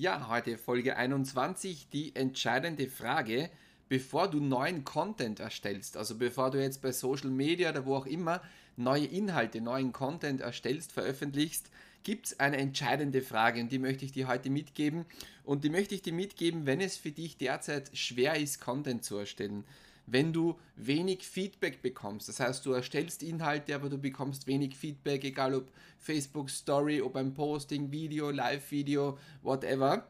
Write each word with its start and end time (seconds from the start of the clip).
Ja, 0.00 0.28
heute 0.28 0.58
Folge 0.58 0.96
21, 0.96 1.88
die 1.92 2.14
entscheidende 2.14 2.86
Frage, 2.86 3.50
bevor 3.88 4.30
du 4.30 4.38
neuen 4.38 4.84
Content 4.84 5.40
erstellst, 5.40 5.96
also 5.96 6.14
bevor 6.16 6.52
du 6.52 6.62
jetzt 6.62 6.82
bei 6.82 6.92
Social 6.92 7.30
Media 7.30 7.70
oder 7.70 7.84
wo 7.84 7.96
auch 7.96 8.06
immer 8.06 8.40
neue 8.76 9.06
Inhalte, 9.06 9.60
neuen 9.60 9.92
Content 9.92 10.40
erstellst, 10.40 10.92
veröffentlichst, 10.92 11.68
gibt 12.04 12.26
es 12.26 12.38
eine 12.38 12.58
entscheidende 12.58 13.22
Frage 13.22 13.60
und 13.60 13.72
die 13.72 13.80
möchte 13.80 14.04
ich 14.04 14.12
dir 14.12 14.28
heute 14.28 14.50
mitgeben. 14.50 15.04
Und 15.42 15.64
die 15.64 15.68
möchte 15.68 15.96
ich 15.96 16.02
dir 16.02 16.12
mitgeben, 16.12 16.64
wenn 16.64 16.80
es 16.80 16.96
für 16.96 17.10
dich 17.10 17.36
derzeit 17.36 17.90
schwer 17.92 18.36
ist, 18.36 18.60
Content 18.60 19.02
zu 19.02 19.16
erstellen 19.16 19.64
wenn 20.10 20.32
du 20.32 20.58
wenig 20.76 21.22
Feedback 21.22 21.82
bekommst. 21.82 22.28
Das 22.28 22.40
heißt, 22.40 22.64
du 22.64 22.72
erstellst 22.72 23.22
Inhalte, 23.22 23.74
aber 23.74 23.88
du 23.88 23.98
bekommst 23.98 24.46
wenig 24.46 24.76
Feedback, 24.76 25.24
egal 25.24 25.54
ob 25.54 25.70
Facebook 25.98 26.50
Story, 26.50 27.00
ob 27.00 27.16
ein 27.16 27.34
Posting, 27.34 27.90
Video, 27.92 28.30
Live-Video, 28.30 29.18
whatever. 29.42 30.06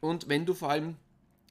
Und 0.00 0.28
wenn 0.28 0.46
du 0.46 0.54
vor 0.54 0.70
allem 0.70 0.96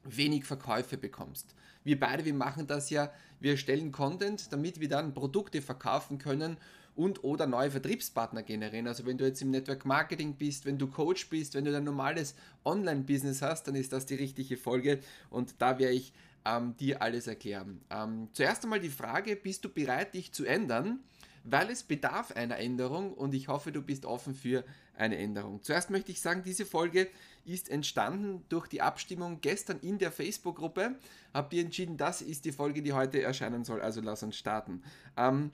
wenig 0.04 0.46
Verkäufe 0.46 0.98
bekommst. 0.98 1.54
Wir 1.84 2.00
beide, 2.00 2.26
wir 2.26 2.34
machen 2.34 2.68
das 2.68 2.90
ja, 2.90 3.12
wir 3.40 3.52
erstellen 3.52 3.92
Content, 3.92 4.52
damit 4.52 4.80
wir 4.80 4.90
dann 4.90 5.14
Produkte 5.14 5.62
verkaufen 5.62 6.18
können 6.18 6.58
und 6.96 7.24
oder 7.24 7.48
neue 7.48 7.72
Vertriebspartner 7.72 8.44
generieren. 8.44 8.88
Also 8.88 9.06
wenn 9.06 9.18
du 9.18 9.26
jetzt 9.26 9.42
im 9.42 9.52
Network 9.52 9.86
Marketing 9.86 10.36
bist, 10.36 10.66
wenn 10.66 10.78
du 10.78 10.88
Coach 10.88 11.30
bist, 11.30 11.56
wenn 11.56 11.66
du 11.66 11.76
ein 11.76 11.84
normales 11.84 12.36
Online-Business 12.66 13.42
hast, 13.42 13.68
dann 13.68 13.76
ist 13.76 13.94
das 13.94 14.06
die 14.06 14.16
richtige 14.16 14.58
Folge 14.58 15.00
und 15.30 15.56
da 15.60 15.80
werde 15.80 15.96
ich 15.96 16.14
ähm, 16.46 16.76
dir 16.78 17.02
alles 17.02 17.28
erklären. 17.28 17.82
Ähm, 17.90 18.30
zuerst 18.34 18.64
einmal 18.64 18.80
die 18.80 18.90
Frage, 18.90 19.36
bist 19.36 19.66
du 19.66 19.70
bereit, 19.70 20.14
dich 20.14 20.32
zu 20.32 20.46
ändern? 20.46 21.00
Weil 21.46 21.70
es 21.70 21.84
bedarf 21.84 22.34
einer 22.34 22.58
Änderung 22.58 23.14
und 23.14 23.34
ich 23.34 23.48
hoffe, 23.48 23.72
du 23.72 23.82
bist 23.82 24.06
offen 24.06 24.36
für 24.36 24.66
eine 24.98 25.18
Änderung. 25.18 25.64
Zuerst 25.64 25.90
möchte 25.90 26.12
ich 26.12 26.20
sagen, 26.20 26.44
diese 26.44 26.66
Folge 26.66 27.08
ist 27.46 27.70
entstanden 27.70 28.44
durch 28.50 28.68
die 28.68 28.82
Abstimmung 28.82 29.40
gestern 29.42 29.80
in 29.80 29.98
der 29.98 30.12
Facebook-Gruppe. 30.12 30.96
Habt 31.34 31.54
ihr 31.54 31.64
entschieden, 31.64 31.96
das 31.96 32.22
ist 32.22 32.44
die 32.46 32.52
Folge, 32.52 32.82
die 32.82 32.94
heute 32.94 33.22
erscheinen 33.22 33.64
soll. 33.64 33.82
Also 33.82 34.02
lass 34.02 34.22
uns 34.22 34.38
starten. 34.38 34.84
Ähm, 35.16 35.52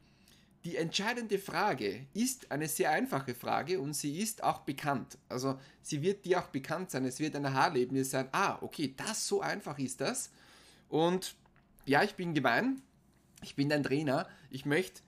die 0.65 0.77
entscheidende 0.77 1.37
Frage 1.37 2.07
ist 2.15 2.51
eine 2.51 2.67
sehr 2.67 2.89
einfache 2.89 3.35
Frage 3.35 3.79
und 3.79 3.93
sie 3.93 4.19
ist 4.19 4.43
auch 4.43 4.61
bekannt. 4.61 5.19
Also 5.29 5.59
sie 5.83 6.01
wird 6.01 6.25
dir 6.25 6.39
auch 6.39 6.47
bekannt 6.47 6.89
sein. 6.89 7.05
Es 7.05 7.19
wird 7.19 7.35
ein 7.35 7.53
Haarlebnis 7.53 8.09
sein. 8.09 8.27
Ah, 8.31 8.57
okay, 8.61 8.95
das 8.97 9.27
so 9.27 9.41
einfach 9.41 9.77
ist 9.77 10.01
das. 10.01 10.31
Und 10.89 11.35
ja, 11.85 12.03
ich 12.03 12.15
bin 12.15 12.33
gemein. 12.33 12.81
Ich 13.41 13.55
bin 13.55 13.69
dein 13.69 13.83
Trainer. 13.83 14.27
Ich 14.49 14.65
möchte 14.65 15.01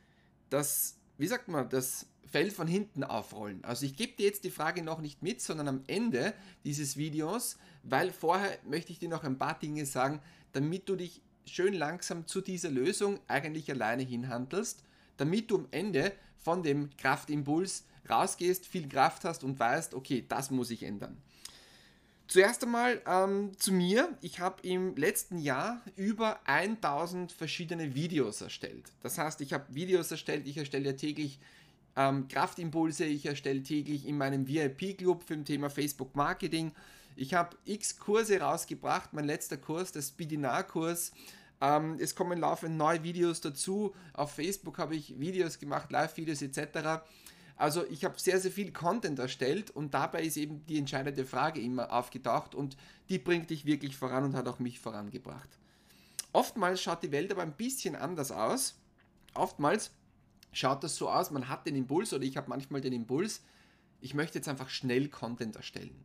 das, 0.50 0.98
wie 1.18 1.28
sagt 1.28 1.48
man, 1.48 1.70
das 1.70 2.08
Feld 2.28 2.54
von 2.54 2.68
hinten 2.68 3.04
aufrollen. 3.04 3.64
Also 3.64 3.86
ich 3.86 3.96
gebe 3.96 4.14
dir 4.14 4.26
jetzt 4.26 4.44
die 4.44 4.52
Frage 4.52 4.84
noch 4.84 5.00
nicht 5.00 5.24
mit, 5.24 5.42
sondern 5.42 5.68
am 5.68 5.84
Ende 5.88 6.34
dieses 6.66 6.98
Videos, 6.98 7.58
weil 7.84 8.12
vorher 8.12 8.58
möchte 8.66 8.92
ich 8.92 9.00
dir 9.00 9.10
noch 9.10 9.24
ein 9.24 9.38
paar 9.38 9.58
Dinge 9.58 9.86
sagen, 9.86 10.22
damit 10.52 10.90
du 10.90 10.96
dich 10.96 11.22
schön 11.46 11.74
langsam 11.74 12.28
zu 12.28 12.42
dieser 12.42 12.70
Lösung 12.70 13.20
eigentlich 13.28 13.72
alleine 13.72 14.04
hinhandelst, 14.04 14.84
damit 15.16 15.50
du 15.50 15.60
am 15.60 15.68
Ende 15.72 16.12
von 16.38 16.64
dem 16.64 16.90
Kraftimpuls 16.98 17.86
rausgehst, 18.10 18.66
viel 18.68 18.88
Kraft 18.88 19.24
hast 19.24 19.44
und 19.44 19.60
weißt, 19.60 19.94
okay, 19.94 20.26
das 20.28 20.52
muss 20.52 20.70
ich 20.70 20.84
ändern. 20.84 21.18
Zuerst 22.28 22.64
einmal 22.64 23.02
ähm, 23.08 23.58
zu 23.58 23.72
mir. 23.72 24.10
Ich 24.22 24.42
habe 24.42 24.62
im 24.68 24.96
letzten 24.98 25.38
Jahr 25.38 25.82
über 25.96 26.40
1000 26.46 27.32
verschiedene 27.32 27.96
Videos 27.96 28.42
erstellt. 28.42 28.92
Das 29.02 29.18
heißt, 29.18 29.40
ich 29.40 29.54
habe 29.54 29.64
Videos 29.70 30.12
erstellt, 30.12 30.46
ich 30.46 30.58
erstelle 30.58 30.88
ja 30.88 30.94
täglich 30.94 31.40
ähm, 31.96 32.28
Kraftimpulse, 32.28 33.06
ich 33.06 33.26
erstelle 33.26 33.64
täglich 33.64 34.06
in 34.06 34.18
meinem 34.18 34.46
VIP-Club 34.46 35.24
für 35.24 35.38
das 35.38 35.46
Thema 35.46 35.70
Facebook 35.70 36.16
Marketing. 36.18 36.74
Ich 37.16 37.34
habe 37.34 37.56
x 37.64 37.98
Kurse 37.98 38.42
rausgebracht, 38.42 39.14
mein 39.14 39.26
letzter 39.26 39.58
Kurs, 39.58 39.94
der 39.94 40.02
Speedinar-Kurs. 40.02 41.14
Ähm, 41.62 41.98
es 42.00 42.14
kommen 42.14 42.40
laufend 42.40 42.78
neue 42.78 43.04
Videos 43.04 43.40
dazu. 43.40 43.96
Auf 44.14 44.34
Facebook 44.34 44.78
habe 44.78 44.96
ich 44.96 45.20
Videos 45.20 45.60
gemacht, 45.60 45.92
Live-Videos 45.92 46.42
etc. 46.42 47.02
Also 47.58 47.86
ich 47.88 48.06
habe 48.06 48.20
sehr, 48.20 48.40
sehr 48.40 48.52
viel 48.52 48.72
Content 48.72 49.18
erstellt 49.18 49.72
und 49.72 49.94
dabei 49.94 50.24
ist 50.24 50.38
eben 50.38 50.64
die 50.68 50.78
entscheidende 50.78 51.26
Frage 51.26 51.60
immer 51.60 51.92
aufgetaucht 51.92 52.54
und 52.54 52.78
die 53.10 53.18
bringt 53.18 53.50
dich 53.50 53.66
wirklich 53.66 53.98
voran 53.98 54.24
und 54.24 54.36
hat 54.36 54.48
auch 54.48 54.60
mich 54.60 54.80
vorangebracht. 54.80 55.50
Oftmals 56.34 56.82
schaut 56.82 57.02
die 57.02 57.12
Welt 57.12 57.32
aber 57.32 57.42
ein 57.42 57.54
bisschen 57.54 57.96
anders 57.96 58.32
aus. 58.32 58.76
Oftmals 59.34 59.92
schaut 60.52 60.84
das 60.84 60.96
so 60.96 61.10
aus, 61.10 61.32
man 61.32 61.50
hat 61.50 61.66
den 61.66 61.76
Impuls 61.76 62.14
oder 62.14 62.24
ich 62.24 62.38
habe 62.38 62.50
manchmal 62.50 62.82
den 62.82 62.94
Impuls, 62.94 63.42
ich 64.02 64.14
möchte 64.14 64.38
jetzt 64.38 64.48
einfach 64.48 64.70
schnell 64.70 65.10
Content 65.10 65.56
erstellen. 65.56 66.04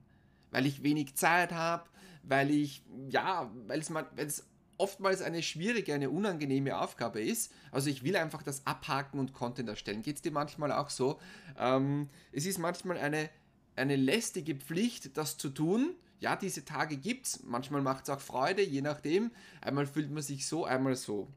Weil 0.50 0.64
ich 0.64 0.82
wenig 0.82 1.16
Zeit 1.16 1.52
habe, 1.52 1.84
weil 2.22 2.50
ich, 2.50 2.82
ja, 3.10 3.50
weil 3.66 3.80
es 3.80 4.44
oftmals 4.82 5.22
eine 5.22 5.44
schwierige, 5.44 5.94
eine 5.94 6.10
unangenehme 6.10 6.76
Aufgabe 6.76 7.22
ist. 7.22 7.53
Also 7.70 7.88
ich 7.88 8.03
will 8.03 8.16
einfach 8.16 8.43
das 8.43 8.66
abhaken 8.66 9.20
und 9.20 9.32
Content 9.32 9.69
erstellen. 9.69 10.03
Geht 10.03 10.16
es 10.16 10.22
dir 10.22 10.32
manchmal 10.32 10.72
auch 10.72 10.91
so? 10.91 11.20
Ähm, 11.56 12.09
es 12.32 12.47
ist 12.47 12.59
manchmal 12.59 12.98
eine, 12.98 13.31
eine 13.76 13.94
lästige 13.94 14.56
Pflicht, 14.56 15.16
das 15.16 15.38
zu 15.38 15.50
tun. 15.50 15.94
Ja, 16.19 16.34
diese 16.34 16.65
Tage 16.65 16.97
gibt 16.97 17.26
es. 17.26 17.44
Manchmal 17.44 17.81
macht 17.81 18.04
es 18.04 18.10
auch 18.10 18.20
Freude, 18.20 18.62
je 18.62 18.82
nachdem. 18.82 19.31
Einmal 19.60 19.87
fühlt 19.87 20.10
man 20.10 20.22
sich 20.22 20.48
so, 20.48 20.65
einmal 20.65 20.97
so. 20.97 21.28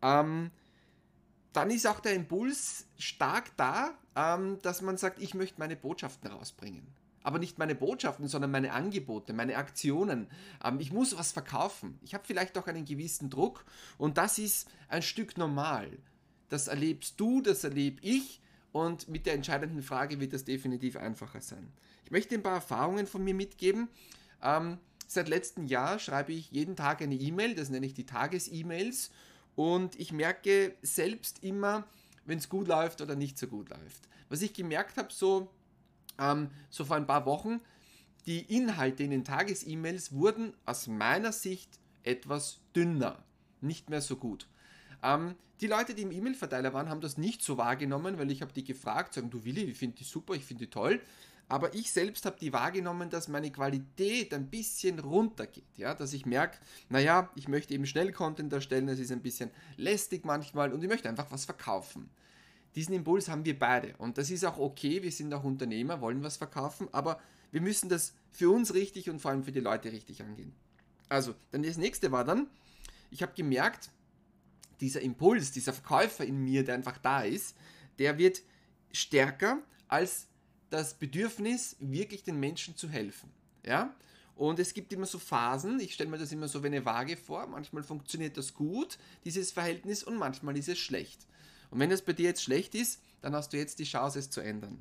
Ähm, 0.00 0.52
dann 1.52 1.70
ist 1.72 1.88
auch 1.88 1.98
der 1.98 2.14
Impuls 2.14 2.86
stark 2.96 3.56
da, 3.56 3.98
ähm, 4.14 4.60
dass 4.62 4.82
man 4.82 4.98
sagt, 4.98 5.20
ich 5.20 5.34
möchte 5.34 5.58
meine 5.58 5.74
Botschaften 5.74 6.30
rausbringen 6.30 6.86
aber 7.24 7.38
nicht 7.40 7.58
meine 7.58 7.74
Botschaften, 7.74 8.28
sondern 8.28 8.52
meine 8.52 8.72
Angebote, 8.72 9.32
meine 9.32 9.56
Aktionen. 9.56 10.28
Ähm, 10.62 10.78
ich 10.78 10.92
muss 10.92 11.18
was 11.18 11.32
verkaufen. 11.32 11.98
Ich 12.02 12.14
habe 12.14 12.22
vielleicht 12.24 12.56
auch 12.56 12.68
einen 12.68 12.84
gewissen 12.84 13.30
Druck 13.30 13.64
und 13.98 14.18
das 14.18 14.38
ist 14.38 14.68
ein 14.88 15.02
Stück 15.02 15.36
normal. 15.36 15.88
Das 16.50 16.68
erlebst 16.68 17.18
du, 17.18 17.40
das 17.40 17.64
erlebe 17.64 18.00
ich 18.02 18.40
und 18.70 19.08
mit 19.08 19.26
der 19.26 19.34
entscheidenden 19.34 19.82
Frage 19.82 20.20
wird 20.20 20.34
das 20.34 20.44
definitiv 20.44 20.96
einfacher 20.96 21.40
sein. 21.40 21.72
Ich 22.04 22.10
möchte 22.10 22.34
ein 22.34 22.42
paar 22.42 22.56
Erfahrungen 22.56 23.06
von 23.06 23.24
mir 23.24 23.34
mitgeben. 23.34 23.88
Ähm, 24.42 24.78
seit 25.06 25.28
letztem 25.28 25.64
Jahr 25.64 25.98
schreibe 25.98 26.32
ich 26.32 26.50
jeden 26.50 26.76
Tag 26.76 27.00
eine 27.00 27.14
E-Mail, 27.14 27.54
das 27.54 27.70
nenne 27.70 27.86
ich 27.86 27.94
die 27.94 28.06
Tages-E-Mails 28.06 29.10
und 29.56 29.98
ich 29.98 30.12
merke 30.12 30.74
selbst 30.82 31.42
immer, 31.42 31.84
wenn 32.26 32.38
es 32.38 32.50
gut 32.50 32.68
läuft 32.68 33.00
oder 33.00 33.16
nicht 33.16 33.38
so 33.38 33.46
gut 33.46 33.70
läuft. 33.70 34.08
Was 34.28 34.42
ich 34.42 34.52
gemerkt 34.52 34.98
habe, 34.98 35.12
so 35.12 35.48
ähm, 36.18 36.50
so 36.70 36.84
vor 36.84 36.96
ein 36.96 37.06
paar 37.06 37.26
Wochen, 37.26 37.60
die 38.26 38.40
Inhalte 38.40 39.02
in 39.02 39.10
den 39.10 39.24
Tages-E-Mails 39.24 40.12
wurden 40.12 40.54
aus 40.64 40.86
meiner 40.86 41.32
Sicht 41.32 41.78
etwas 42.02 42.60
dünner, 42.74 43.22
nicht 43.60 43.90
mehr 43.90 44.00
so 44.00 44.16
gut. 44.16 44.48
Ähm, 45.02 45.34
die 45.60 45.66
Leute, 45.66 45.94
die 45.94 46.02
im 46.02 46.12
E-Mail-Verteiler 46.12 46.72
waren, 46.72 46.88
haben 46.88 47.00
das 47.00 47.18
nicht 47.18 47.42
so 47.42 47.58
wahrgenommen, 47.58 48.18
weil 48.18 48.30
ich 48.30 48.42
habe 48.42 48.52
die 48.52 48.64
gefragt, 48.64 49.14
sagen, 49.14 49.30
du 49.30 49.44
Willi, 49.44 49.62
ich 49.64 49.78
finde 49.78 49.96
die 49.96 50.04
super, 50.04 50.34
ich 50.34 50.44
finde 50.44 50.64
die 50.64 50.70
toll. 50.70 51.00
Aber 51.46 51.74
ich 51.74 51.92
selbst 51.92 52.24
habe 52.24 52.38
die 52.40 52.52
wahrgenommen, 52.52 53.10
dass 53.10 53.28
meine 53.28 53.52
Qualität 53.52 54.32
ein 54.32 54.48
bisschen 54.48 54.98
runtergeht. 54.98 55.76
Ja? 55.76 55.94
Dass 55.94 56.12
ich 56.14 56.24
merke, 56.24 56.58
naja, 56.88 57.30
ich 57.36 57.48
möchte 57.48 57.74
eben 57.74 57.86
schnell 57.86 58.12
Content 58.12 58.52
erstellen, 58.52 58.88
es 58.88 58.98
ist 58.98 59.12
ein 59.12 59.20
bisschen 59.20 59.50
lästig 59.76 60.24
manchmal 60.24 60.72
und 60.72 60.82
ich 60.82 60.88
möchte 60.88 61.08
einfach 61.08 61.30
was 61.30 61.44
verkaufen. 61.44 62.08
Diesen 62.74 62.94
Impuls 62.94 63.28
haben 63.28 63.44
wir 63.44 63.58
beide. 63.58 63.94
Und 63.98 64.18
das 64.18 64.30
ist 64.30 64.44
auch 64.44 64.58
okay, 64.58 65.02
wir 65.02 65.12
sind 65.12 65.32
auch 65.32 65.44
Unternehmer, 65.44 66.00
wollen 66.00 66.22
was 66.22 66.36
verkaufen, 66.36 66.88
aber 66.92 67.20
wir 67.52 67.60
müssen 67.60 67.88
das 67.88 68.14
für 68.32 68.50
uns 68.50 68.74
richtig 68.74 69.08
und 69.10 69.20
vor 69.20 69.30
allem 69.30 69.44
für 69.44 69.52
die 69.52 69.60
Leute 69.60 69.92
richtig 69.92 70.22
angehen. 70.22 70.52
Also, 71.08 71.34
dann 71.52 71.62
das 71.62 71.76
nächste 71.76 72.10
war 72.10 72.24
dann, 72.24 72.48
ich 73.10 73.22
habe 73.22 73.32
gemerkt, 73.34 73.90
dieser 74.80 75.00
Impuls, 75.00 75.52
dieser 75.52 75.72
Verkäufer 75.72 76.24
in 76.24 76.42
mir, 76.42 76.64
der 76.64 76.74
einfach 76.74 76.98
da 76.98 77.22
ist, 77.22 77.56
der 77.98 78.18
wird 78.18 78.42
stärker 78.92 79.62
als 79.86 80.26
das 80.70 80.94
Bedürfnis, 80.94 81.76
wirklich 81.78 82.24
den 82.24 82.40
Menschen 82.40 82.76
zu 82.76 82.88
helfen. 82.88 83.30
Ja? 83.64 83.94
Und 84.34 84.58
es 84.58 84.74
gibt 84.74 84.92
immer 84.92 85.06
so 85.06 85.20
Phasen, 85.20 85.78
ich 85.78 85.94
stelle 85.94 86.10
mir 86.10 86.18
das 86.18 86.32
immer 86.32 86.48
so 86.48 86.62
wie 86.64 86.66
eine 86.66 86.84
Waage 86.84 87.16
vor, 87.16 87.46
manchmal 87.46 87.84
funktioniert 87.84 88.36
das 88.36 88.54
gut, 88.54 88.98
dieses 89.24 89.52
Verhältnis, 89.52 90.02
und 90.02 90.16
manchmal 90.16 90.56
ist 90.56 90.68
es 90.68 90.78
schlecht. 90.78 91.26
Und 91.74 91.80
wenn 91.80 91.90
es 91.90 92.02
bei 92.02 92.12
dir 92.12 92.26
jetzt 92.26 92.44
schlecht 92.44 92.76
ist, 92.76 93.02
dann 93.20 93.34
hast 93.34 93.52
du 93.52 93.56
jetzt 93.56 93.80
die 93.80 93.84
Chance, 93.84 94.20
es 94.20 94.30
zu 94.30 94.40
ändern. 94.40 94.80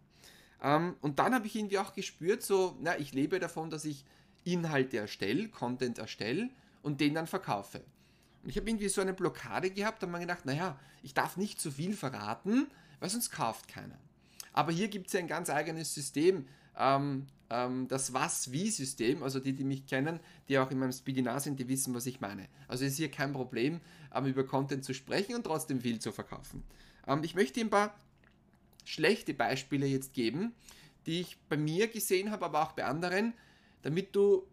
Ähm, 0.62 0.96
und 1.02 1.18
dann 1.18 1.34
habe 1.34 1.48
ich 1.48 1.56
irgendwie 1.56 1.80
auch 1.80 1.94
gespürt, 1.94 2.44
so, 2.44 2.78
na, 2.82 3.00
ich 3.00 3.14
lebe 3.14 3.40
davon, 3.40 3.72
dass 3.72 3.84
ich 3.84 4.06
Inhalte 4.44 4.98
erstelle, 4.98 5.50
Content 5.50 5.98
erstelle 5.98 6.52
und 6.84 7.02
den 7.02 7.16
dann 7.16 7.26
verkaufe. 7.26 7.84
Und 8.44 8.50
ich 8.50 8.58
habe 8.58 8.70
irgendwie 8.70 8.90
so 8.90 9.02
eine 9.02 9.14
Blockade 9.14 9.72
gehabt, 9.72 10.04
da 10.04 10.08
habe 10.08 10.20
mir 10.20 10.20
gedacht, 10.20 10.46
naja, 10.46 10.80
ich 11.02 11.16
darf 11.16 11.36
nicht 11.36 11.60
zu 11.60 11.72
viel 11.72 11.96
verraten, 11.96 12.68
weil 13.00 13.10
sonst 13.10 13.32
kauft 13.32 13.68
keiner. 13.68 13.98
Aber 14.52 14.72
hier 14.72 14.88
gibt 14.88 15.08
es 15.08 15.14
ja 15.14 15.20
ein 15.20 15.28
ganz 15.28 15.50
eigenes 15.50 15.96
System, 15.96 16.48
ähm, 16.78 17.26
ähm, 17.54 17.88
das 17.88 18.14
Was-Wie-System. 18.14 19.24
Also 19.24 19.40
die, 19.40 19.54
die 19.54 19.64
mich 19.64 19.86
kennen, 19.86 20.20
die 20.50 20.58
auch 20.58 20.72
in 20.72 20.80
meinem 20.80 20.92
Speedinar 20.92 21.40
sind, 21.40 21.60
die 21.60 21.70
wissen, 21.70 21.94
was 21.94 22.06
ich 22.06 22.20
meine. 22.20 22.48
Also 22.68 22.84
ist 22.86 22.98
hier 22.98 23.12
kein 23.12 23.32
Problem, 23.32 23.80
ähm, 24.14 24.26
über 24.26 24.44
Content 24.46 24.84
zu 24.84 24.94
sprechen 24.94 25.36
und 25.36 25.44
trotzdem 25.44 25.80
viel 25.80 26.00
zu 26.00 26.12
verkaufen. 26.12 26.64
Ähm, 27.08 27.22
ich 27.24 27.36
möchte 27.36 27.62
ein 27.62 27.70
paar 27.70 27.96
schlechte 28.84 29.34
Beispiele 29.34 29.86
jetzt 29.86 30.14
geben, 30.14 30.54
die 31.06 31.22
ich 31.22 31.38
bei 31.48 31.58
mir 31.58 31.88
gesehen 31.88 32.32
habe, 32.32 32.46
aber 32.46 32.64
auch 32.64 32.72
bei 32.74 32.86
anderen, 32.86 33.34
damit 33.84 34.16
du 34.16 34.44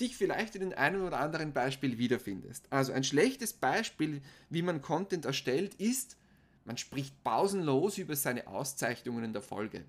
dich 0.00 0.16
vielleicht 0.16 0.54
in 0.54 0.60
den 0.60 0.74
einen 0.74 1.02
oder 1.02 1.20
anderen 1.20 1.52
Beispiel 1.52 1.98
wiederfindest. 1.98 2.66
Also 2.70 2.92
ein 2.92 3.04
schlechtes 3.04 3.52
Beispiel, 3.52 4.22
wie 4.50 4.62
man 4.62 4.80
Content 4.80 5.24
erstellt, 5.24 5.74
ist, 5.74 6.16
man 6.64 6.78
spricht 6.78 7.22
pausenlos 7.22 7.98
über 7.98 8.16
seine 8.16 8.46
Auszeichnungen 8.46 9.24
in 9.24 9.32
der 9.32 9.42
Folge. 9.42 9.84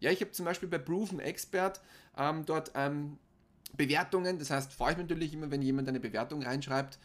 Ja, 0.00 0.10
ich 0.10 0.20
habe 0.20 0.30
zum 0.32 0.44
Beispiel 0.44 0.68
bei 0.68 0.78
Proven 0.78 1.20
Expert 1.20 1.80
ähm, 2.16 2.44
dort 2.46 2.72
ähm, 2.74 3.18
Bewertungen, 3.76 4.38
das 4.38 4.50
heißt, 4.50 4.72
freue 4.72 4.92
ich 4.92 4.98
mich 4.98 5.08
natürlich 5.08 5.32
immer, 5.34 5.50
wenn 5.50 5.62
jemand 5.62 5.88
eine 5.88 6.00
Bewertung 6.00 6.42
reinschreibt. 6.42 6.98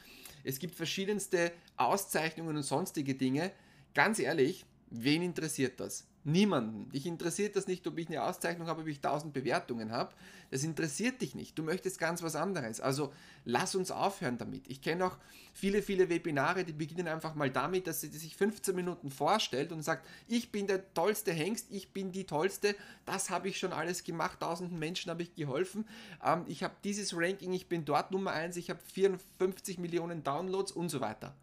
Es 0.43 0.59
gibt 0.59 0.75
verschiedenste 0.75 1.51
Auszeichnungen 1.77 2.55
und 2.55 2.63
sonstige 2.63 3.15
Dinge. 3.15 3.51
Ganz 3.93 4.19
ehrlich, 4.19 4.65
wen 4.89 5.21
interessiert 5.21 5.79
das? 5.79 6.05
Niemanden. 6.25 6.89
Dich 6.91 7.05
interessiert 7.05 7.57
das 7.57 7.67
nicht, 7.67 7.85
ob 7.85 7.97
ich 7.97 8.07
eine 8.07 8.23
Auszeichnung 8.23 8.67
habe, 8.67 8.81
ob 8.81 8.87
ich 8.87 8.97
1000 8.97 9.33
Bewertungen 9.33 9.91
habe. 9.91 10.13
Das 10.51 10.63
interessiert 10.63 11.21
dich 11.21 11.35
nicht. 11.35 11.57
Du 11.57 11.63
möchtest 11.63 11.99
ganz 11.99 12.23
was 12.23 12.37
anderes. 12.37 12.79
Also 12.79 13.11
lass 13.43 13.75
uns 13.75 13.91
aufhören 13.91 14.37
damit. 14.37 14.69
Ich 14.69 14.81
kenne 14.81 15.05
auch 15.05 15.17
viele, 15.53 15.81
viele 15.81 16.09
Webinare, 16.09 16.63
die 16.63 16.71
beginnen 16.71 17.09
einfach 17.09 17.35
mal 17.35 17.49
damit, 17.49 17.87
dass 17.87 17.99
sie 17.99 18.07
sich 18.07 18.37
15 18.37 18.73
Minuten 18.73 19.11
vorstellt 19.11 19.73
und 19.73 19.81
sagt, 19.81 20.07
ich 20.27 20.51
bin 20.51 20.67
der 20.67 20.93
tollste 20.93 21.33
Hengst, 21.33 21.67
ich 21.71 21.91
bin 21.91 22.13
die 22.13 22.25
tollste, 22.25 22.75
das 23.05 23.29
habe 23.29 23.49
ich 23.49 23.59
schon 23.59 23.73
alles 23.73 24.05
gemacht, 24.05 24.39
tausenden 24.39 24.79
Menschen 24.79 25.09
habe 25.09 25.23
ich 25.23 25.35
geholfen, 25.35 25.85
ähm, 26.23 26.45
ich 26.47 26.63
habe 26.63 26.75
dieses 26.83 27.15
Ranking, 27.15 27.51
ich 27.51 27.67
bin 27.67 27.83
dort 27.83 28.11
Nummer 28.11 28.31
1, 28.31 28.55
ich 28.55 28.69
habe 28.69 28.79
54 28.93 29.77
Millionen 29.77 30.23
Downloads 30.23 30.71
und 30.71 30.87
so 30.89 31.01
weiter. 31.01 31.35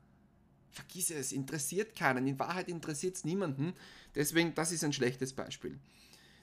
Vergiss 0.70 1.10
es, 1.10 1.32
interessiert 1.32 1.96
keinen. 1.96 2.26
In 2.26 2.38
Wahrheit 2.38 2.68
interessiert 2.68 3.16
es 3.16 3.24
niemanden. 3.24 3.74
Deswegen, 4.14 4.54
das 4.54 4.72
ist 4.72 4.84
ein 4.84 4.92
schlechtes 4.92 5.32
Beispiel. 5.32 5.78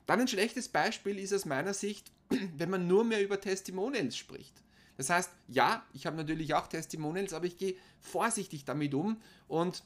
Dann 0.05 0.21
ein 0.21 0.27
schlechtes 0.27 0.69
Beispiel 0.69 1.19
ist 1.19 1.33
aus 1.33 1.45
meiner 1.45 1.73
Sicht, 1.73 2.11
wenn 2.57 2.69
man 2.69 2.87
nur 2.87 3.03
mehr 3.03 3.23
über 3.23 3.39
Testimonials 3.39 4.17
spricht. 4.17 4.61
Das 4.97 5.09
heißt, 5.09 5.31
ja, 5.47 5.85
ich 5.93 6.05
habe 6.05 6.17
natürlich 6.17 6.53
auch 6.55 6.67
Testimonials, 6.67 7.33
aber 7.33 7.45
ich 7.45 7.57
gehe 7.57 7.75
vorsichtig 8.01 8.65
damit 8.65 8.93
um 8.93 9.21
und 9.47 9.83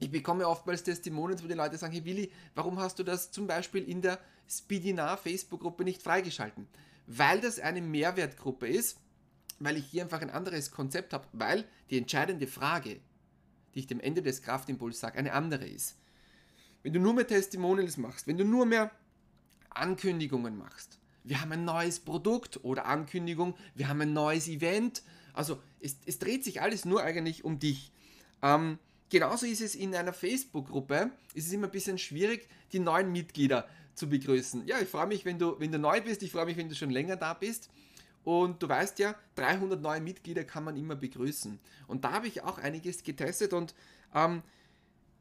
ich 0.00 0.10
bekomme 0.10 0.48
oftmals 0.48 0.84
Testimonials, 0.84 1.42
wo 1.42 1.48
die 1.48 1.54
Leute 1.54 1.76
sagen, 1.76 1.92
hey 1.92 2.04
Willi, 2.04 2.32
warum 2.54 2.78
hast 2.78 2.98
du 2.98 3.02
das 3.02 3.30
zum 3.30 3.46
Beispiel 3.46 3.82
in 3.82 4.00
der 4.00 4.18
Speedinar 4.48 5.18
Facebook-Gruppe 5.18 5.84
nicht 5.84 6.02
freigeschalten? 6.02 6.68
Weil 7.06 7.40
das 7.40 7.58
eine 7.58 7.82
Mehrwertgruppe 7.82 8.68
ist, 8.68 8.98
weil 9.58 9.76
ich 9.76 9.86
hier 9.86 10.02
einfach 10.02 10.22
ein 10.22 10.30
anderes 10.30 10.70
Konzept 10.70 11.12
habe, 11.12 11.26
weil 11.32 11.64
die 11.90 11.98
entscheidende 11.98 12.46
Frage, 12.46 13.00
die 13.74 13.80
ich 13.80 13.86
dem 13.86 14.00
Ende 14.00 14.22
des 14.22 14.42
Kraftimpuls 14.42 15.00
sage, 15.00 15.18
eine 15.18 15.32
andere 15.32 15.66
ist. 15.66 15.96
Wenn 16.82 16.92
du 16.92 17.00
nur 17.00 17.14
mehr 17.14 17.26
Testimonials 17.26 17.96
machst, 17.96 18.26
wenn 18.26 18.38
du 18.38 18.44
nur 18.44 18.66
mehr 18.66 18.90
Ankündigungen 19.70 20.56
machst, 20.56 20.98
wir 21.24 21.40
haben 21.40 21.52
ein 21.52 21.64
neues 21.64 22.00
Produkt 22.00 22.64
oder 22.64 22.86
Ankündigung, 22.86 23.54
wir 23.74 23.88
haben 23.88 24.00
ein 24.00 24.12
neues 24.12 24.48
Event, 24.48 25.02
also 25.34 25.60
es, 25.80 25.96
es 26.06 26.18
dreht 26.18 26.44
sich 26.44 26.62
alles 26.62 26.84
nur 26.84 27.02
eigentlich 27.02 27.44
um 27.44 27.58
dich. 27.58 27.92
Ähm, 28.42 28.78
genauso 29.10 29.46
ist 29.46 29.60
es 29.60 29.74
in 29.74 29.94
einer 29.94 30.12
Facebook-Gruppe, 30.12 31.10
ist 31.34 31.46
es 31.46 31.52
immer 31.52 31.66
ein 31.66 31.72
bisschen 31.72 31.98
schwierig, 31.98 32.48
die 32.72 32.78
neuen 32.78 33.12
Mitglieder 33.12 33.68
zu 33.94 34.08
begrüßen. 34.08 34.66
Ja, 34.66 34.80
ich 34.80 34.88
freue 34.88 35.06
mich, 35.06 35.24
wenn 35.24 35.38
du, 35.38 35.58
wenn 35.60 35.72
du 35.72 35.78
neu 35.78 36.00
bist, 36.00 36.22
ich 36.22 36.32
freue 36.32 36.46
mich, 36.46 36.56
wenn 36.56 36.68
du 36.68 36.74
schon 36.74 36.90
länger 36.90 37.16
da 37.16 37.34
bist. 37.34 37.68
Und 38.28 38.62
du 38.62 38.68
weißt 38.68 38.98
ja, 38.98 39.14
300 39.36 39.80
neue 39.80 40.02
Mitglieder 40.02 40.44
kann 40.44 40.62
man 40.62 40.76
immer 40.76 40.94
begrüßen. 40.94 41.58
Und 41.86 42.04
da 42.04 42.12
habe 42.12 42.26
ich 42.26 42.42
auch 42.42 42.58
einiges 42.58 43.02
getestet 43.02 43.54
und 43.54 43.74
ähm, 44.14 44.42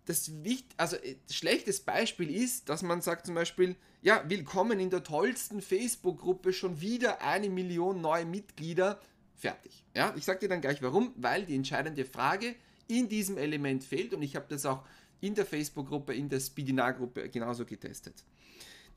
das 0.04 0.44
wichtig, 0.44 0.75
also 0.75 0.98
äh, 0.98 1.15
schlechtes 1.31 1.80
Beispiel 1.80 2.30
ist, 2.30 2.68
dass 2.68 2.81
man 2.81 3.00
sagt 3.00 3.27
zum 3.27 3.36
Beispiel, 3.36 3.77
ja, 4.01 4.25
willkommen 4.27 4.81
in 4.81 4.89
der 4.89 5.06
tollsten 5.06 5.62
Facebook-Gruppe, 5.62 6.51
schon 6.51 6.81
wieder 6.81 7.21
eine 7.21 7.50
Million 7.50 8.01
neue 8.01 8.25
Mitglieder, 8.25 9.00
fertig. 9.38 9.86
Ja, 9.95 10.13
ich 10.18 10.25
sage 10.25 10.39
dir 10.39 10.50
dann 10.50 10.59
gleich 10.59 10.81
warum, 10.81 11.13
weil 11.15 11.45
die 11.45 11.56
entscheidende 11.56 12.04
Frage 12.04 12.56
in 12.89 13.07
diesem 13.07 13.38
Element 13.38 13.86
fehlt 13.86 14.13
und 14.13 14.21
ich 14.21 14.36
habe 14.36 14.48
das 14.50 14.65
auch 14.65 14.83
in 15.21 15.33
der 15.33 15.45
Facebook-Gruppe, 15.45 16.13
in 16.13 16.27
der 16.27 16.42
Speedinar-Gruppe 16.42 17.30
genauso 17.30 17.63
getestet. 17.63 18.25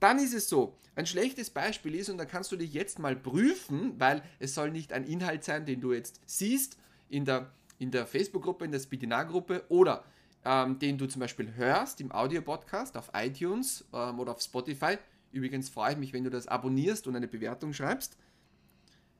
Dann 0.01 0.19
ist 0.19 0.35
es 0.35 0.49
so, 0.49 0.77
ein 0.97 1.07
schlechtes 1.07 1.51
Beispiel 1.51 1.95
ist, 1.95 2.09
und 2.09 2.19
da 2.19 2.25
kannst 2.25 2.51
du 2.51 2.57
dich 2.57 2.73
jetzt 2.73 2.99
mal 2.99 3.15
prüfen, 3.15 3.99
weil 3.99 4.23
es 4.39 4.55
soll 4.55 4.71
nicht 4.71 4.93
ein 4.93 5.05
Inhalt 5.05 5.45
sein, 5.45 5.67
den 5.67 5.81
du 5.81 5.93
jetzt 5.93 6.21
siehst 6.27 6.79
in 7.09 7.25
der, 7.25 7.53
in 7.79 7.91
der 7.91 8.07
Facebook-Gruppe, 8.07 8.65
in 8.65 8.73
der 8.73 8.81
Speedinar-Gruppe 8.81 9.65
oder 9.69 10.05
ähm, 10.45 10.79
den 10.79 10.99
du 10.99 11.07
zum 11.07 11.21
Beispiel 11.21 11.55
hörst 11.55 12.01
im 12.01 12.13
Audio-Podcast 12.13 12.97
auf 12.97 13.11
iTunes 13.15 13.85
ähm, 13.93 14.19
oder 14.19 14.33
auf 14.33 14.41
Spotify. 14.41 14.97
Übrigens 15.33 15.69
freue 15.69 15.93
ich 15.93 15.99
mich, 15.99 16.13
wenn 16.13 16.25
du 16.25 16.31
das 16.31 16.49
abonnierst 16.49 17.07
und 17.07 17.15
eine 17.15 17.29
Bewertung 17.29 17.73
schreibst. 17.73 18.17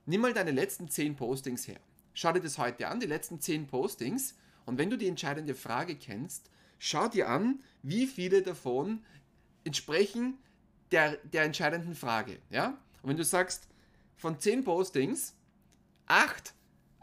Nimm 0.07 0.23
mal 0.23 0.33
deine 0.33 0.51
letzten 0.51 0.89
10 0.89 1.15
Postings 1.15 1.69
her. 1.69 1.79
Schau 2.15 2.33
dir 2.33 2.41
das 2.41 2.59
heute 2.59 2.89
an, 2.89 3.01
die 3.01 3.07
letzten 3.07 3.41
10 3.41 3.67
Postings. 3.67 4.35
Und 4.67 4.79
wenn 4.79 4.91
du 4.91 4.97
die 4.97 5.09
entscheidende 5.09 5.55
Frage 5.55 5.95
kennst, 5.95 6.51
schau 6.79 7.09
dir 7.09 7.29
an, 7.29 7.61
wie 7.83 8.07
viele 8.07 8.43
davon 8.43 9.05
entsprechen 9.65 10.39
der, 10.93 11.17
der 11.19 11.45
entscheidenden 11.45 11.95
Frage. 11.95 12.39
Ja? 12.51 12.79
Und 13.03 13.11
wenn 13.11 13.17
du 13.17 13.25
sagst, 13.25 13.69
von 14.17 14.39
10 14.39 14.65
Postings, 14.65 15.35
8 16.07 16.55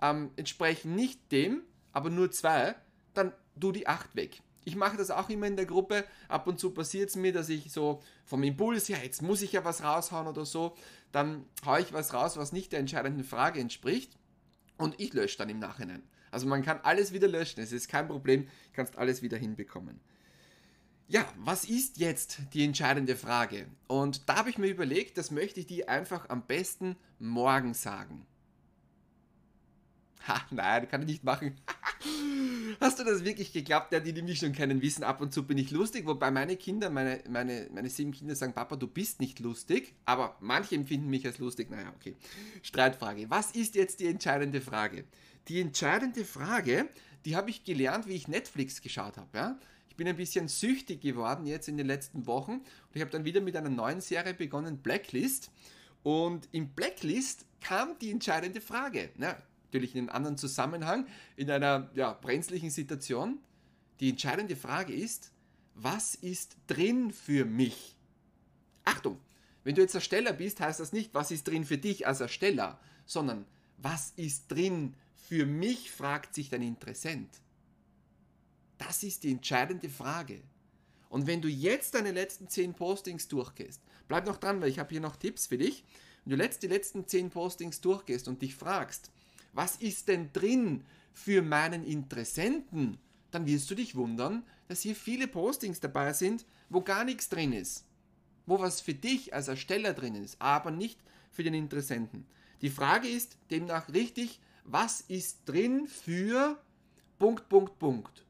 ähm, 0.01 0.31
entsprechen 0.35 0.95
nicht 0.95 1.31
dem, 1.31 1.63
aber 1.91 2.09
nur 2.09 2.31
2, 2.31 2.75
dann 3.13 3.33
du 3.55 3.71
die 3.71 3.87
8 3.87 4.15
weg. 4.15 4.41
Ich 4.65 4.75
mache 4.75 4.97
das 4.97 5.11
auch 5.11 5.29
immer 5.29 5.47
in 5.47 5.55
der 5.55 5.65
Gruppe. 5.65 6.03
Ab 6.27 6.45
und 6.45 6.59
zu 6.59 6.71
passiert 6.71 7.09
es 7.09 7.15
mir, 7.15 7.31
dass 7.31 7.49
ich 7.49 7.71
so 7.71 8.03
vom 8.25 8.43
Impuls 8.43 8.89
her, 8.89 8.99
jetzt 9.01 9.21
muss 9.21 9.41
ich 9.41 9.53
ja 9.53 9.63
was 9.63 9.81
raushauen 9.81 10.27
oder 10.27 10.45
so, 10.45 10.75
dann 11.11 11.45
haue 11.65 11.79
ich 11.79 11.93
was 11.93 12.13
raus, 12.13 12.37
was 12.37 12.51
nicht 12.51 12.73
der 12.73 12.79
entscheidenden 12.79 13.23
Frage 13.23 13.59
entspricht 13.61 14.17
und 14.77 14.99
ich 14.99 15.13
lösche 15.13 15.37
dann 15.37 15.49
im 15.49 15.59
Nachhinein. 15.59 16.03
Also 16.31 16.47
man 16.47 16.63
kann 16.63 16.81
alles 16.83 17.13
wieder 17.13 17.27
löschen, 17.27 17.61
es 17.61 17.71
ist 17.71 17.87
kein 17.87 18.07
Problem, 18.07 18.49
kannst 18.73 18.97
alles 18.97 19.21
wieder 19.21 19.37
hinbekommen. 19.37 20.01
Ja, 21.09 21.25
was 21.37 21.63
ist 21.63 21.97
jetzt 21.99 22.39
die 22.53 22.65
entscheidende 22.65 23.15
Frage? 23.15 23.67
Und 23.87 24.27
da 24.27 24.35
habe 24.35 24.49
ich 24.49 24.57
mir 24.57 24.67
überlegt, 24.67 25.17
das 25.17 25.31
möchte 25.31 25.61
ich 25.61 25.65
dir 25.65 25.87
einfach 25.87 26.27
am 26.27 26.45
besten 26.45 26.97
morgen 27.17 27.73
sagen. 27.73 28.27
Ha, 30.27 30.41
nein, 30.51 30.89
kann 30.89 31.03
ich 31.03 31.07
nicht 31.07 31.23
machen. 31.23 31.55
Hast 32.81 32.99
du 32.99 33.05
das 33.05 33.23
wirklich 33.23 33.53
geklappt? 33.53 33.93
Ja, 33.93 34.01
die, 34.01 34.11
die 34.11 34.21
mich 34.21 34.39
schon 34.39 34.51
kennen, 34.51 34.81
wissen, 34.81 35.05
ab 35.05 35.21
und 35.21 35.33
zu 35.33 35.47
bin 35.47 35.57
ich 35.57 35.71
lustig, 35.71 36.05
wobei 36.05 36.29
meine 36.29 36.57
Kinder, 36.57 36.89
meine, 36.89 37.23
meine, 37.29 37.69
meine 37.73 37.89
sieben 37.89 38.11
Kinder 38.11 38.35
sagen, 38.35 38.51
Papa, 38.51 38.75
du 38.75 38.87
bist 38.87 39.21
nicht 39.21 39.39
lustig, 39.39 39.95
aber 40.03 40.35
manche 40.41 40.75
empfinden 40.75 41.09
mich 41.09 41.25
als 41.25 41.37
lustig. 41.37 41.69
Naja, 41.69 41.93
okay. 41.95 42.17
Streitfrage. 42.63 43.29
Was 43.29 43.51
ist 43.51 43.75
jetzt 43.75 44.01
die 44.01 44.07
entscheidende 44.07 44.59
Frage? 44.59 45.05
Die 45.47 45.61
entscheidende 45.61 46.25
Frage, 46.25 46.89
die 47.23 47.37
habe 47.37 47.49
ich 47.49 47.63
gelernt, 47.63 48.07
wie 48.07 48.15
ich 48.15 48.27
Netflix 48.27 48.81
geschaut 48.81 49.15
habe. 49.15 49.29
Ja? 49.33 49.59
Bin 49.97 50.07
ein 50.07 50.15
bisschen 50.15 50.47
süchtig 50.47 51.01
geworden 51.01 51.45
jetzt 51.45 51.67
in 51.67 51.77
den 51.77 51.87
letzten 51.87 52.25
Wochen 52.27 52.51
und 52.51 52.63
ich 52.93 53.01
habe 53.01 53.11
dann 53.11 53.25
wieder 53.25 53.41
mit 53.41 53.55
einer 53.55 53.69
neuen 53.69 53.99
Serie 53.99 54.33
begonnen, 54.33 54.77
Blacklist. 54.77 55.51
Und 56.03 56.47
im 56.51 56.69
Blacklist 56.69 57.45
kam 57.59 57.99
die 57.99 58.11
entscheidende 58.11 58.61
Frage. 58.61 59.09
Na, 59.17 59.35
natürlich 59.65 59.93
in 59.93 60.01
einem 60.01 60.09
anderen 60.09 60.37
Zusammenhang, 60.37 61.07
in 61.35 61.51
einer 61.51 61.89
ja, 61.93 62.13
brenzlichen 62.13 62.69
Situation. 62.69 63.39
Die 63.99 64.11
entscheidende 64.11 64.55
Frage 64.55 64.93
ist, 64.93 65.31
was 65.73 66.15
ist 66.15 66.55
drin 66.67 67.11
für 67.11 67.45
mich? 67.45 67.95
Achtung, 68.85 69.19
wenn 69.63 69.75
du 69.75 69.81
jetzt 69.81 69.95
Ersteller 69.95 70.33
bist, 70.33 70.61
heißt 70.61 70.79
das 70.79 70.93
nicht, 70.93 71.13
was 71.13 71.31
ist 71.31 71.47
drin 71.47 71.65
für 71.65 71.77
dich 71.77 72.07
als 72.07 72.21
Ersteller, 72.21 72.79
sondern 73.05 73.45
was 73.77 74.13
ist 74.15 74.47
drin 74.47 74.95
für 75.15 75.45
mich, 75.45 75.91
fragt 75.91 76.33
sich 76.33 76.49
dein 76.49 76.61
Interessent. 76.61 77.29
Das 78.77 79.03
ist 79.03 79.23
die 79.23 79.31
entscheidende 79.31 79.89
Frage. 79.89 80.41
Und 81.09 81.27
wenn 81.27 81.41
du 81.41 81.47
jetzt 81.47 81.95
deine 81.95 82.11
letzten 82.11 82.49
10 82.49 82.73
Postings 82.73 83.27
durchgehst, 83.27 83.81
bleib 84.07 84.25
noch 84.25 84.37
dran, 84.37 84.61
weil 84.61 84.69
ich 84.69 84.79
habe 84.79 84.89
hier 84.89 84.99
noch 84.99 85.15
Tipps 85.15 85.47
für 85.47 85.57
dich. 85.57 85.83
Wenn 86.25 86.37
du 86.37 86.43
jetzt 86.43 86.63
die 86.63 86.67
letzten 86.67 87.07
10 87.07 87.29
Postings 87.29 87.81
durchgehst 87.81 88.27
und 88.27 88.41
dich 88.41 88.55
fragst, 88.55 89.11
was 89.53 89.77
ist 89.77 90.07
denn 90.09 90.31
drin 90.33 90.83
für 91.13 91.41
meinen 91.41 91.83
Interessenten, 91.83 92.97
dann 93.31 93.45
wirst 93.45 93.69
du 93.71 93.75
dich 93.75 93.95
wundern, 93.95 94.43
dass 94.67 94.81
hier 94.81 94.95
viele 94.95 95.27
Postings 95.27 95.79
dabei 95.79 96.13
sind, 96.13 96.45
wo 96.69 96.81
gar 96.81 97.03
nichts 97.03 97.29
drin 97.29 97.53
ist. 97.53 97.85
Wo 98.45 98.59
was 98.59 98.81
für 98.81 98.93
dich 98.93 99.33
als 99.33 99.47
Ersteller 99.47 99.93
drin 99.93 100.15
ist, 100.15 100.41
aber 100.41 100.71
nicht 100.71 100.99
für 101.31 101.43
den 101.43 101.53
Interessenten. 101.53 102.25
Die 102.61 102.69
Frage 102.69 103.07
ist 103.07 103.37
demnach 103.49 103.89
richtig, 103.89 104.39
was 104.63 105.01
ist 105.01 105.39
drin 105.45 105.87
für 105.87 106.61
Punkt, 107.19 107.49
Punkt, 107.49 107.79
Punkt. 107.79 108.26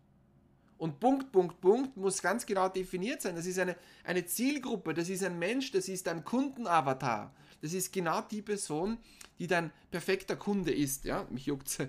Und 0.78 1.00
Punkt, 1.00 1.32
Punkt, 1.32 1.60
Punkt 1.60 1.98
muss 1.98 2.22
ganz 2.22 2.46
genau 2.46 2.70
definiert 2.70 3.22
sein. 3.22 3.36
Das 3.36 3.46
ist 3.46 3.60
eine, 3.60 3.76
eine 4.04 4.26
Zielgruppe, 4.26 4.94
das 4.94 5.10
ist 5.10 5.24
ein 5.24 5.40
Mensch, 5.40 5.72
das 5.72 5.88
ist 5.88 6.08
ein 6.08 6.24
Kundenavatar. 6.24 7.34
Das 7.62 7.74
ist 7.74 7.92
genau 7.92 8.22
die 8.22 8.42
Person, 8.42 8.98
die 9.40 9.48
dein 9.48 9.72
perfekter 9.90 10.36
Kunde 10.36 10.74
ist. 10.74 11.06
Ja, 11.06 11.26
mich 11.32 11.48
juckt's. 11.48 11.80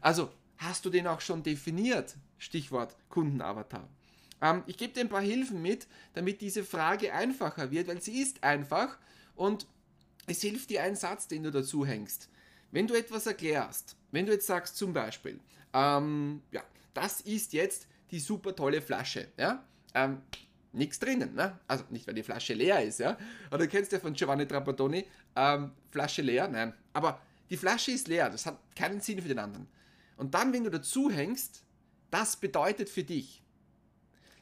Also, 0.00 0.30
hast 0.58 0.84
du 0.84 0.90
den 0.90 1.06
auch 1.06 1.20
schon 1.20 1.42
definiert? 1.42 2.16
Stichwort 2.38 2.96
Kundenavatar. 3.08 3.88
Ähm, 4.42 4.62
ich 4.66 4.76
gebe 4.76 4.92
dir 4.92 5.00
ein 5.00 5.08
paar 5.08 5.22
Hilfen 5.22 5.62
mit, 5.62 5.86
damit 6.14 6.40
diese 6.40 6.64
Frage 6.64 7.12
einfacher 7.14 7.70
wird, 7.70 7.88
weil 7.88 8.02
sie 8.02 8.20
ist 8.20 8.44
einfach 8.44 8.98
und 9.34 9.66
es 10.26 10.42
hilft 10.42 10.70
dir 10.70 10.82
ein 10.82 10.96
Satz, 10.96 11.28
den 11.28 11.42
du 11.42 11.50
dazu 11.50 11.86
hängst. 11.86 12.28
Wenn 12.72 12.86
du 12.86 12.94
etwas 12.94 13.26
erklärst, 13.26 13.96
wenn 14.10 14.26
du 14.26 14.32
jetzt 14.32 14.46
sagst 14.46 14.76
zum 14.76 14.92
Beispiel, 14.92 15.40
ähm, 15.72 16.42
ja, 16.50 16.62
das 16.94 17.20
ist 17.20 17.52
jetzt 17.52 17.86
die 18.10 18.20
super 18.20 18.54
tolle 18.54 18.80
Flasche, 18.80 19.28
ja, 19.36 19.64
ähm, 19.94 20.22
nichts 20.72 20.98
drinnen, 20.98 21.34
ne? 21.34 21.58
Also 21.66 21.84
nicht, 21.90 22.06
weil 22.06 22.14
die 22.14 22.22
Flasche 22.22 22.54
leer 22.54 22.82
ist, 22.82 23.00
ja. 23.00 23.16
Oder 23.48 23.58
du 23.58 23.68
kennst 23.68 23.92
ja 23.92 23.98
von 23.98 24.12
Giovanni 24.12 24.46
Trapattoni, 24.46 25.06
ähm, 25.34 25.72
Flasche 25.90 26.22
leer, 26.22 26.48
nein. 26.48 26.74
Aber 26.92 27.20
die 27.50 27.56
Flasche 27.56 27.92
ist 27.92 28.08
leer, 28.08 28.30
das 28.30 28.46
hat 28.46 28.58
keinen 28.74 29.00
Sinn 29.00 29.20
für 29.20 29.28
den 29.28 29.38
anderen. 29.38 29.66
Und 30.16 30.34
dann, 30.34 30.52
wenn 30.52 30.64
du 30.64 30.70
dazu 30.70 31.10
hängst, 31.10 31.62
das 32.10 32.36
bedeutet 32.36 32.88
für 32.88 33.04
dich. 33.04 33.42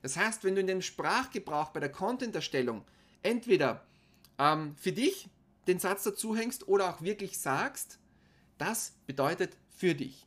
Das 0.02 0.16
heißt, 0.16 0.44
wenn 0.44 0.54
du 0.54 0.60
in 0.60 0.66
dem 0.66 0.82
Sprachgebrauch 0.82 1.70
bei 1.70 1.80
der 1.80 1.90
Content-Erstellung 1.90 2.84
entweder 3.22 3.86
ähm, 4.38 4.76
für 4.76 4.92
dich 4.92 5.28
den 5.66 5.78
Satz 5.78 6.02
dazu 6.02 6.36
hängst 6.36 6.68
oder 6.68 6.90
auch 6.90 7.00
wirklich 7.00 7.38
sagst, 7.38 7.98
das 8.58 8.92
bedeutet 9.06 9.56
für 9.70 9.94
dich. 9.94 10.26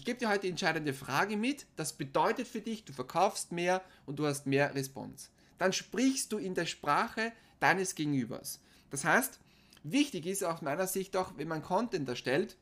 Ich 0.00 0.06
gebe 0.06 0.18
dir 0.18 0.30
heute 0.30 0.46
die 0.46 0.48
entscheidende 0.48 0.94
Frage 0.94 1.36
mit. 1.36 1.66
Das 1.76 1.92
bedeutet 1.92 2.48
für 2.48 2.62
dich, 2.62 2.86
du 2.86 2.94
verkaufst 2.94 3.52
mehr 3.52 3.82
und 4.06 4.18
du 4.18 4.26
hast 4.26 4.46
mehr 4.46 4.74
Response. 4.74 5.28
Dann 5.58 5.74
sprichst 5.74 6.32
du 6.32 6.38
in 6.38 6.54
der 6.54 6.64
Sprache 6.64 7.32
deines 7.58 7.94
Gegenübers. 7.94 8.62
Das 8.88 9.04
heißt, 9.04 9.38
wichtig 9.82 10.24
ist 10.24 10.42
aus 10.42 10.62
meiner 10.62 10.86
Sicht 10.86 11.18
auch, 11.18 11.36
wenn 11.36 11.48
man 11.48 11.60
Content 11.60 12.08
erstellt, 12.08 12.56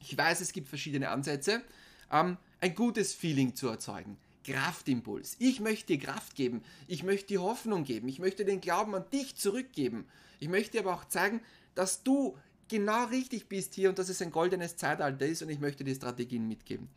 ich 0.00 0.18
weiß, 0.18 0.40
es 0.40 0.52
gibt 0.52 0.68
verschiedene 0.68 1.10
Ansätze, 1.10 1.62
ähm, 2.10 2.38
ein 2.60 2.74
gutes 2.74 3.14
Feeling 3.14 3.54
zu 3.54 3.68
erzeugen. 3.68 4.18
Kraftimpuls. 4.42 5.36
Ich 5.38 5.60
möchte 5.60 5.96
dir 5.96 6.00
Kraft 6.00 6.34
geben. 6.34 6.64
Ich 6.88 7.04
möchte 7.04 7.28
dir 7.28 7.42
Hoffnung 7.42 7.84
geben. 7.84 8.08
Ich 8.08 8.18
möchte 8.18 8.44
den 8.44 8.60
Glauben 8.60 8.96
an 8.96 9.08
dich 9.12 9.36
zurückgeben. 9.36 10.08
Ich 10.40 10.48
möchte 10.48 10.80
aber 10.80 10.92
auch 10.92 11.04
zeigen, 11.04 11.40
dass 11.76 12.02
du 12.02 12.36
genau 12.68 13.04
richtig 13.04 13.48
bist 13.48 13.74
hier 13.74 13.88
und 13.88 13.98
dass 13.98 14.08
es 14.08 14.22
ein 14.22 14.30
goldenes 14.30 14.76
Zeitalter 14.76 15.26
ist 15.26 15.42
und 15.42 15.48
ich 15.48 15.60
möchte 15.60 15.84
die 15.84 15.94
Strategien 15.94 16.48
mitgeben. 16.48 16.88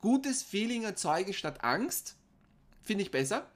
Gutes 0.00 0.42
Feeling 0.42 0.82
erzeuge 0.82 1.32
statt 1.32 1.62
Angst, 1.62 2.16
finde 2.82 3.02
ich 3.04 3.10
besser. 3.10 3.48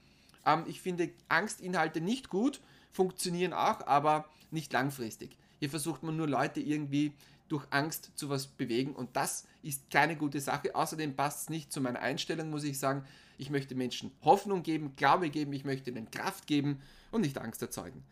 Ähm, 0.45 0.65
ich 0.67 0.81
finde 0.81 1.11
Angstinhalte 1.29 2.01
nicht 2.01 2.29
gut, 2.29 2.61
funktionieren 2.93 3.53
auch, 3.53 3.87
aber 3.87 4.29
nicht 4.51 4.73
langfristig. 4.73 5.37
Hier 5.59 5.71
versucht 5.71 6.03
man 6.03 6.17
nur 6.17 6.29
Leute 6.29 6.61
irgendwie 6.61 7.13
durch 7.49 7.67
Angst 7.71 8.11
zu 8.17 8.29
was 8.29 8.47
bewegen 8.47 8.95
und 8.95 9.17
das 9.17 9.47
ist 9.63 9.91
keine 9.91 10.17
gute 10.17 10.41
Sache. 10.41 10.75
Außerdem 10.75 11.15
passt 11.15 11.43
es 11.43 11.51
nicht 11.51 11.73
zu 11.73 11.81
meiner 11.81 12.01
Einstellung, 12.01 12.51
muss 12.51 12.65
ich 12.65 12.79
sagen. 12.79 13.05
Ich 13.39 13.51
möchte 13.51 13.75
Menschen 13.75 14.11
Hoffnung 14.23 14.63
geben, 14.63 14.97
Glaube 14.97 15.31
geben, 15.31 15.53
ich 15.53 15.65
möchte 15.65 15.91
ihnen 15.91 16.11
Kraft 16.11 16.47
geben 16.47 16.81
und 17.11 17.21
nicht 17.21 17.39
Angst 17.39 17.63
erzeugen. 17.63 18.03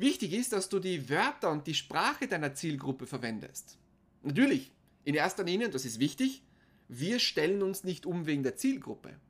Wichtig 0.00 0.32
ist, 0.32 0.54
dass 0.54 0.70
du 0.70 0.78
die 0.78 1.10
Wörter 1.10 1.50
und 1.50 1.66
die 1.66 1.74
Sprache 1.74 2.26
deiner 2.26 2.54
Zielgruppe 2.54 3.06
verwendest. 3.06 3.76
Natürlich, 4.22 4.72
in 5.04 5.14
erster 5.14 5.44
Linie, 5.44 5.68
das 5.68 5.84
ist 5.84 5.98
wichtig, 5.98 6.42
wir 6.88 7.18
stellen 7.18 7.62
uns 7.62 7.84
nicht 7.84 8.06
um 8.06 8.24
wegen 8.24 8.42
der 8.42 8.56
Zielgruppe. 8.56 9.20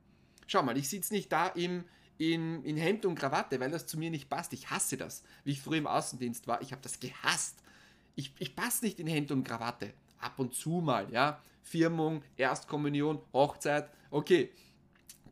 Schau 0.47 0.63
mal, 0.63 0.77
ich 0.77 0.87
sitze 0.87 1.13
nicht 1.13 1.29
da 1.29 1.47
im, 1.47 1.83
in, 2.17 2.63
in 2.63 2.77
Hemd 2.77 3.05
und 3.05 3.15
Krawatte, 3.15 3.59
weil 3.59 3.69
das 3.69 3.85
zu 3.85 3.99
mir 3.99 4.11
nicht 4.11 4.29
passt. 4.29 4.53
Ich 4.53 4.69
hasse 4.69 4.95
das. 4.95 5.23
Wie 5.43 5.51
ich 5.51 5.61
früher 5.61 5.79
im 5.79 5.87
Außendienst 5.87 6.47
war, 6.47 6.61
ich 6.61 6.71
habe 6.71 6.81
das 6.81 7.01
gehasst. 7.01 7.59
Ich, 8.15 8.33
ich 8.39 8.55
passe 8.55 8.85
nicht 8.85 8.97
in 9.01 9.07
Hemd 9.07 9.31
und 9.31 9.43
Krawatte. 9.43 9.93
Ab 10.19 10.39
und 10.39 10.55
zu 10.55 10.79
mal, 10.79 11.11
ja. 11.11 11.41
Firmung, 11.63 12.23
Erstkommunion, 12.37 13.21
Hochzeit, 13.33 13.89
okay. 14.09 14.51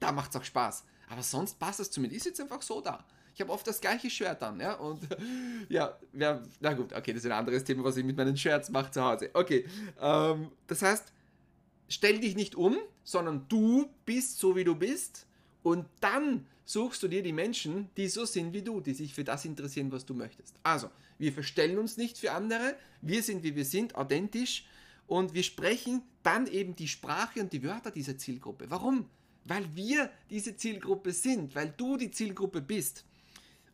Da 0.01 0.12
macht 0.12 0.31
es 0.31 0.36
auch 0.36 0.43
Spaß. 0.43 0.84
Aber 1.08 1.24
sonst 1.24 1.58
passt 1.60 1.79
es 1.79 1.91
zu 1.91 2.01
mir. 2.01 2.12
Ich 2.12 2.24
sitze 2.24 2.43
einfach 2.43 2.62
so 2.62 2.81
da. 2.81 3.05
Ich 3.39 3.41
habe 3.41 3.53
oft 3.53 3.65
das 3.65 3.79
gleiche 3.79 4.10
Shirt 4.10 4.43
an, 4.43 4.60
ja. 4.60 4.74
Und 4.74 5.00
ja, 5.69 5.98
ja, 6.12 6.43
na 6.60 6.74
gut, 6.74 6.91
okay, 6.91 7.13
das 7.13 7.24
ist 7.24 7.31
ein 7.31 7.38
anderes 7.38 7.63
Thema, 7.63 7.86
was 7.86 7.96
ich 7.96 8.03
mit 8.03 8.17
meinen 8.17 8.36
Shirts 8.36 8.69
mache 8.69 8.91
zu 8.91 9.01
Hause. 9.01 9.29
Okay, 9.34 9.65
ähm, 10.01 10.51
das 10.67 10.81
heißt, 10.81 11.13
stell 11.88 12.19
dich 12.19 12.36
nicht 12.36 12.55
um, 12.55 12.75
sondern 13.05 13.46
du 13.48 13.89
bist 14.03 14.39
so, 14.39 14.58
wie 14.58 14.65
du 14.65 14.75
bist. 14.75 15.25
Und 15.63 15.86
dann 16.01 16.48
suchst 16.65 17.01
du 17.01 17.08
dir 17.08 17.24
die 17.24 17.31
Menschen, 17.31 17.89
die 17.96 18.10
so 18.10 18.25
sind 18.25 18.51
wie 18.51 18.62
du, 18.62 18.81
die 18.81 18.93
sich 18.93 19.13
für 19.13 19.24
das 19.24 19.46
interessieren, 19.46 19.89
was 19.89 20.05
du 20.05 20.13
möchtest. 20.13 20.55
Also, 20.62 20.89
wir 21.17 21.31
verstellen 21.31 21.77
uns 21.77 21.96
nicht 21.96 22.17
für 22.17 22.34
andere, 22.34 22.75
wir 23.01 23.24
sind, 23.24 23.41
wie 23.43 23.55
wir 23.55 23.63
sind, 23.63 23.96
authentisch 23.96 24.65
und 25.08 25.34
wir 25.34 25.43
sprechen 25.43 26.01
dann 26.24 26.46
eben 26.46 26.75
die 26.75 26.89
Sprache 26.89 27.39
und 27.39 27.53
die 27.53 27.63
Wörter 27.63 27.91
dieser 27.91 28.17
Zielgruppe. 28.17 28.65
Warum? 28.69 29.05
Weil 29.46 29.63
wir 29.75 30.12
diese 30.29 30.58
Zielgruppe 30.58 31.13
sind, 31.13 31.55
weil 31.55 31.74
du 31.77 31.96
die 31.96 32.12
Zielgruppe 32.12 32.60
bist. 32.60 33.05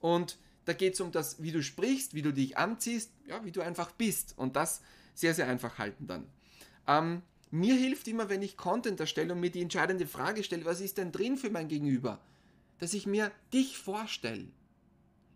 Und 0.06 0.38
da 0.66 0.74
geht 0.74 0.94
es 0.94 1.02
um 1.02 1.12
das, 1.12 1.42
wie 1.42 1.52
du 1.52 1.64
sprichst, 1.64 2.14
wie 2.14 2.22
du 2.22 2.32
dich 2.32 2.60
anziehst, 2.60 3.10
ja, 3.26 3.44
wie 3.44 3.52
du 3.52 3.62
einfach 3.62 3.92
bist. 3.92 4.36
Und 4.38 4.56
das 4.56 4.84
sehr, 5.16 5.34
sehr 5.34 5.48
einfach 5.48 5.80
halten 5.80 6.06
dann. 6.06 6.28
Ähm, 6.88 7.24
mir 7.50 7.74
hilft 7.74 8.08
immer, 8.08 8.30
wenn 8.30 8.44
ich 8.44 8.56
Content 8.56 9.00
erstelle 9.00 9.34
und 9.34 9.40
mir 9.40 9.50
die 9.50 9.64
entscheidende 9.64 10.06
Frage 10.06 10.44
stelle, 10.44 10.64
was 10.64 10.80
ist 10.80 11.00
denn 11.00 11.12
drin 11.12 11.38
für 11.38 11.50
mein 11.50 11.70
Gegenüber? 11.70 12.20
Dass 12.78 12.94
ich 12.94 13.08
mir 13.08 13.32
dich 13.52 13.80
vorstelle. 13.80 14.46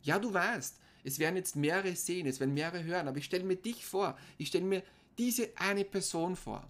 Ja, 0.03 0.19
du 0.19 0.31
weißt, 0.31 0.79
es 1.03 1.17
werden 1.17 1.37
jetzt 1.37 1.55
mehrere 1.55 1.95
sehen, 1.95 2.27
es 2.27 2.39
werden 2.39 2.53
mehrere 2.53 2.83
hören, 2.83 3.07
aber 3.07 3.17
ich 3.17 3.25
stelle 3.25 3.45
mir 3.45 3.55
dich 3.55 3.83
vor. 3.83 4.19
Ich 4.37 4.49
stelle 4.49 4.65
mir 4.65 4.83
diese 5.17 5.49
eine 5.55 5.83
Person 5.83 6.35
vor. 6.35 6.67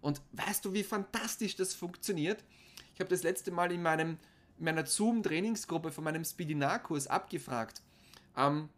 Und 0.00 0.22
weißt 0.32 0.64
du, 0.64 0.72
wie 0.72 0.82
fantastisch 0.82 1.56
das 1.56 1.74
funktioniert? 1.74 2.42
Ich 2.94 3.00
habe 3.00 3.10
das 3.10 3.22
letzte 3.22 3.50
Mal 3.50 3.70
in 3.70 3.82
meinem 3.82 4.12
in 4.12 4.18
meiner 4.58 4.86
Zoom-Trainingsgruppe 4.86 5.90
von 5.90 6.04
meinem 6.04 6.24
Speedinar-Kurs 6.24 7.06
abgefragt, 7.06 7.82
ähm, 8.36 8.68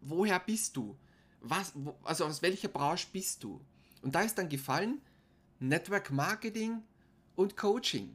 woher 0.00 0.38
bist 0.40 0.76
du? 0.76 0.96
Was, 1.40 1.72
wo, 1.74 1.94
also 2.04 2.24
aus 2.24 2.42
welcher 2.42 2.68
Branche 2.68 3.06
bist 3.12 3.42
du? 3.44 3.60
Und 4.02 4.14
da 4.14 4.22
ist 4.22 4.36
dann 4.36 4.48
gefallen, 4.48 5.00
Network 5.60 6.10
Marketing 6.10 6.82
und 7.36 7.56
Coaching. 7.56 8.10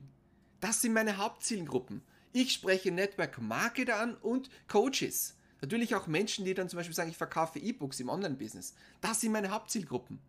Das 0.59 0.81
sind 0.81 0.93
meine 0.93 1.17
Hauptzielgruppen. 1.17 2.01
Ich 2.31 2.53
spreche 2.53 2.91
Network 2.91 3.41
Marketer 3.41 3.99
an 3.99 4.15
und 4.15 4.49
Coaches. 4.67 5.35
Natürlich 5.61 5.95
auch 5.95 6.07
Menschen, 6.07 6.45
die 6.45 6.53
dann 6.53 6.69
zum 6.69 6.77
Beispiel 6.77 6.95
sagen, 6.95 7.09
ich 7.09 7.17
verkaufe 7.17 7.59
E-Books 7.59 7.99
im 7.99 8.09
Online-Business. 8.09 8.75
Das 9.01 9.21
sind 9.21 9.31
meine 9.31 9.51
Hauptzielgruppen. 9.51 10.19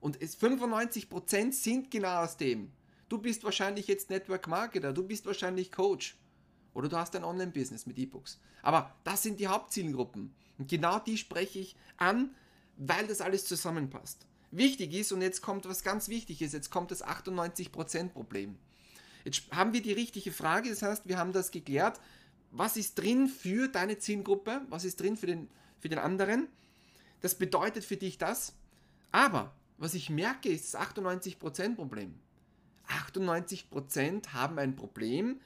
Und 0.00 0.18
95% 0.18 1.52
sind 1.52 1.90
genau 1.90 2.22
aus 2.22 2.36
dem. 2.36 2.72
Du 3.08 3.18
bist 3.18 3.44
wahrscheinlich 3.44 3.86
jetzt 3.86 4.10
Network 4.10 4.48
Marketer, 4.48 4.92
du 4.92 5.04
bist 5.04 5.26
wahrscheinlich 5.26 5.70
Coach 5.70 6.16
oder 6.74 6.88
du 6.88 6.96
hast 6.96 7.14
ein 7.14 7.24
Online-Business 7.24 7.86
mit 7.86 7.98
E-Books. 7.98 8.40
Aber 8.62 8.94
das 9.04 9.22
sind 9.22 9.38
die 9.38 9.46
Hauptzielgruppen. 9.46 10.34
Und 10.58 10.68
genau 10.68 10.98
die 10.98 11.16
spreche 11.16 11.60
ich 11.60 11.76
an, 11.96 12.34
weil 12.76 13.06
das 13.06 13.20
alles 13.20 13.44
zusammenpasst. 13.44 14.26
Wichtig 14.50 14.92
ist, 14.94 15.12
und 15.12 15.22
jetzt 15.22 15.40
kommt 15.40 15.68
was 15.68 15.84
ganz 15.84 16.08
Wichtiges, 16.08 16.52
jetzt 16.52 16.70
kommt 16.70 16.90
das 16.90 17.04
98%-Problem. 17.04 18.56
Jetzt 19.24 19.50
haben 19.52 19.72
wir 19.72 19.82
die 19.82 19.92
richtige 19.92 20.32
Frage, 20.32 20.70
das 20.70 20.82
heißt, 20.82 21.08
wir 21.08 21.18
haben 21.18 21.32
das 21.32 21.50
geklärt. 21.50 22.00
Was 22.50 22.76
ist 22.76 22.94
drin 22.94 23.28
für 23.28 23.68
deine 23.68 23.98
Zielgruppe? 23.98 24.62
Was 24.68 24.84
ist 24.84 25.00
drin 25.00 25.16
für 25.16 25.26
den, 25.26 25.48
für 25.78 25.88
den 25.88 25.98
anderen? 25.98 26.48
Das 27.20 27.34
bedeutet 27.34 27.84
für 27.84 27.96
dich 27.96 28.18
das. 28.18 28.54
Aber 29.12 29.54
was 29.78 29.94
ich 29.94 30.10
merke, 30.10 30.48
ist 30.48 30.74
das 30.74 30.80
98%-Problem. 30.80 32.14
98% 32.88 34.28
haben 34.28 34.58
ein 34.58 34.76
Problem, 34.76 35.40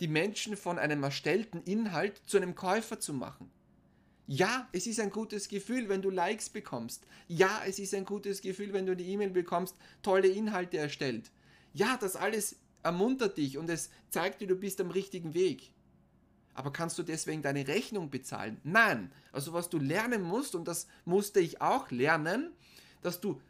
die 0.00 0.08
Menschen 0.08 0.56
von 0.56 0.78
einem 0.78 1.02
erstellten 1.02 1.62
Inhalt 1.62 2.20
zu 2.26 2.36
einem 2.36 2.54
Käufer 2.54 2.98
zu 3.00 3.12
machen. 3.14 3.50
Ja, 4.26 4.68
es 4.72 4.86
ist 4.86 5.00
ein 5.00 5.10
gutes 5.10 5.48
Gefühl, 5.48 5.88
wenn 5.88 6.02
du 6.02 6.10
Likes 6.10 6.48
bekommst. 6.48 7.06
Ja, 7.28 7.62
es 7.66 7.78
ist 7.78 7.94
ein 7.94 8.04
gutes 8.04 8.40
Gefühl, 8.40 8.72
wenn 8.72 8.86
du 8.86 8.92
eine 8.92 9.02
E-Mail 9.02 9.30
bekommst, 9.30 9.76
tolle 10.02 10.28
Inhalte 10.28 10.78
erstellt. 10.78 11.30
Ja, 11.72 11.98
das 12.00 12.16
alles 12.16 12.56
ermuntert 12.82 13.36
dich 13.36 13.58
und 13.58 13.68
es 13.68 13.90
zeigt 14.10 14.40
dir, 14.40 14.48
du 14.48 14.56
bist 14.56 14.80
am 14.80 14.90
richtigen 14.90 15.34
Weg. 15.34 15.72
Aber 16.54 16.72
kannst 16.72 16.98
du 16.98 17.02
deswegen 17.02 17.42
deine 17.42 17.66
Rechnung 17.66 18.10
bezahlen? 18.10 18.60
Nein. 18.62 19.12
Also 19.32 19.52
was 19.52 19.70
du 19.70 19.78
lernen 19.78 20.22
musst, 20.22 20.54
und 20.54 20.68
das 20.68 20.86
musste 21.04 21.40
ich 21.40 21.60
auch 21.60 21.90
lernen, 21.90 22.52
dass 23.00 23.20
du 23.20 23.40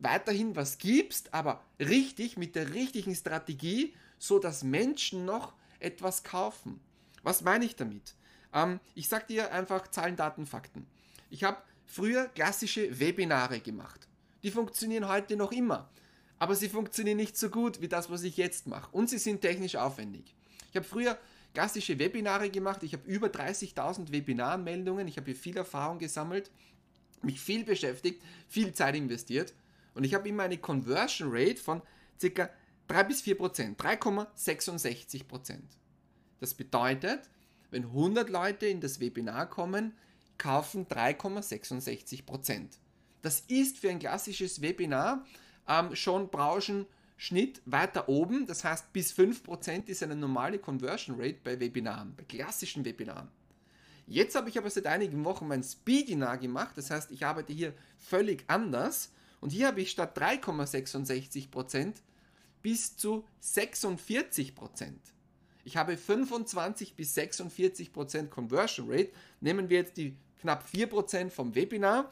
weiterhin 0.00 0.56
was 0.56 0.78
gibst, 0.78 1.32
aber 1.32 1.62
richtig 1.78 2.36
mit 2.36 2.56
der 2.56 2.74
richtigen 2.74 3.14
Strategie, 3.14 3.94
so 4.18 4.38
dass 4.38 4.64
Menschen 4.64 5.24
noch 5.24 5.52
etwas 5.78 6.24
kaufen. 6.24 6.80
Was 7.22 7.42
meine 7.42 7.64
ich 7.64 7.76
damit? 7.76 8.14
Ähm, 8.52 8.80
ich 8.94 9.08
sage 9.08 9.26
dir 9.28 9.52
einfach 9.52 9.88
Zahlen, 9.88 10.16
Daten, 10.16 10.46
Fakten. 10.46 10.86
Ich 11.30 11.44
habe 11.44 11.58
früher 11.86 12.26
klassische 12.28 12.98
Webinare 12.98 13.60
gemacht. 13.60 14.08
Die 14.42 14.50
funktionieren 14.50 15.08
heute 15.08 15.36
noch 15.36 15.52
immer. 15.52 15.88
Aber 16.38 16.54
sie 16.54 16.70
funktionieren 16.70 17.18
nicht 17.18 17.36
so 17.36 17.50
gut 17.50 17.82
wie 17.82 17.88
das, 17.88 18.10
was 18.10 18.22
ich 18.22 18.38
jetzt 18.38 18.66
mache. 18.66 18.88
Und 18.92 19.10
sie 19.10 19.18
sind 19.18 19.42
technisch 19.42 19.76
aufwendig. 19.76 20.34
Ich 20.70 20.76
habe 20.76 20.86
früher 20.86 21.18
klassische 21.52 21.98
Webinare 21.98 22.48
gemacht. 22.48 22.82
Ich 22.82 22.94
habe 22.94 23.06
über 23.06 23.26
30.000 23.26 24.10
Webinaranmeldungen. 24.10 25.06
Ich 25.06 25.18
habe 25.18 25.26
hier 25.26 25.36
viel 25.36 25.56
Erfahrung 25.56 25.98
gesammelt, 25.98 26.50
mich 27.22 27.40
viel 27.40 27.64
beschäftigt, 27.64 28.22
viel 28.48 28.72
Zeit 28.72 28.96
investiert. 28.96 29.52
Und 30.00 30.04
ich 30.04 30.14
habe 30.14 30.30
immer 30.30 30.44
eine 30.44 30.56
Conversion 30.56 31.28
Rate 31.30 31.60
von 31.60 31.82
ca. 32.22 32.48
3 32.88 33.04
bis 33.04 33.20
4 33.20 33.36
Prozent, 33.36 33.78
3,66 33.82 35.24
Prozent. 35.24 35.76
Das 36.38 36.54
bedeutet, 36.54 37.28
wenn 37.70 37.84
100 37.84 38.30
Leute 38.30 38.64
in 38.64 38.80
das 38.80 38.98
Webinar 38.98 39.50
kommen, 39.50 39.92
kaufen 40.38 40.86
3,66 40.86 42.24
Prozent. 42.24 42.78
Das 43.20 43.40
ist 43.40 43.76
für 43.76 43.90
ein 43.90 43.98
klassisches 43.98 44.62
Webinar 44.62 45.22
ähm, 45.68 45.94
schon 45.94 46.30
Branchenschnitt 46.30 47.60
weiter 47.66 48.08
oben. 48.08 48.46
Das 48.46 48.64
heißt, 48.64 48.94
bis 48.94 49.12
5% 49.12 49.86
ist 49.86 50.02
eine 50.02 50.16
normale 50.16 50.58
Conversion 50.58 51.20
Rate 51.20 51.40
bei 51.44 51.60
Webinaren, 51.60 52.14
bei 52.16 52.24
klassischen 52.24 52.86
Webinaren. 52.86 53.28
Jetzt 54.06 54.34
habe 54.34 54.48
ich 54.48 54.56
aber 54.56 54.70
seit 54.70 54.86
einigen 54.86 55.22
Wochen 55.26 55.46
mein 55.46 55.62
Speedinar 55.62 56.38
gemacht. 56.38 56.78
Das 56.78 56.90
heißt, 56.90 57.10
ich 57.10 57.26
arbeite 57.26 57.52
hier 57.52 57.74
völlig 57.98 58.44
anders. 58.46 59.12
Und 59.40 59.50
hier 59.50 59.68
habe 59.68 59.80
ich 59.80 59.90
statt 59.90 60.16
3,66% 60.18 61.94
bis 62.62 62.96
zu 62.96 63.24
46%. 63.42 64.92
Ich 65.64 65.76
habe 65.76 65.96
25 65.96 66.94
bis 66.94 67.16
46% 67.16 68.28
Conversion 68.28 68.90
Rate. 68.90 69.10
Nehmen 69.40 69.68
wir 69.68 69.78
jetzt 69.78 69.96
die 69.96 70.16
knapp 70.40 70.66
4% 70.66 71.30
vom 71.30 71.54
Webinar 71.54 72.10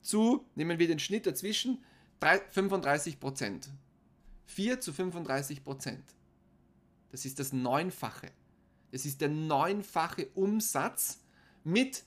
zu, 0.00 0.44
nehmen 0.54 0.78
wir 0.78 0.88
den 0.88 0.98
Schnitt 0.98 1.26
dazwischen, 1.26 1.82
35%. 2.20 3.68
4 4.46 4.80
zu 4.80 4.92
35%. 4.92 5.98
Das 7.10 7.24
ist 7.24 7.38
das 7.38 7.52
Neunfache. 7.52 8.30
Das 8.90 9.04
ist 9.04 9.20
der 9.20 9.28
neunfache 9.28 10.28
Umsatz 10.34 11.20
mit 11.62 12.04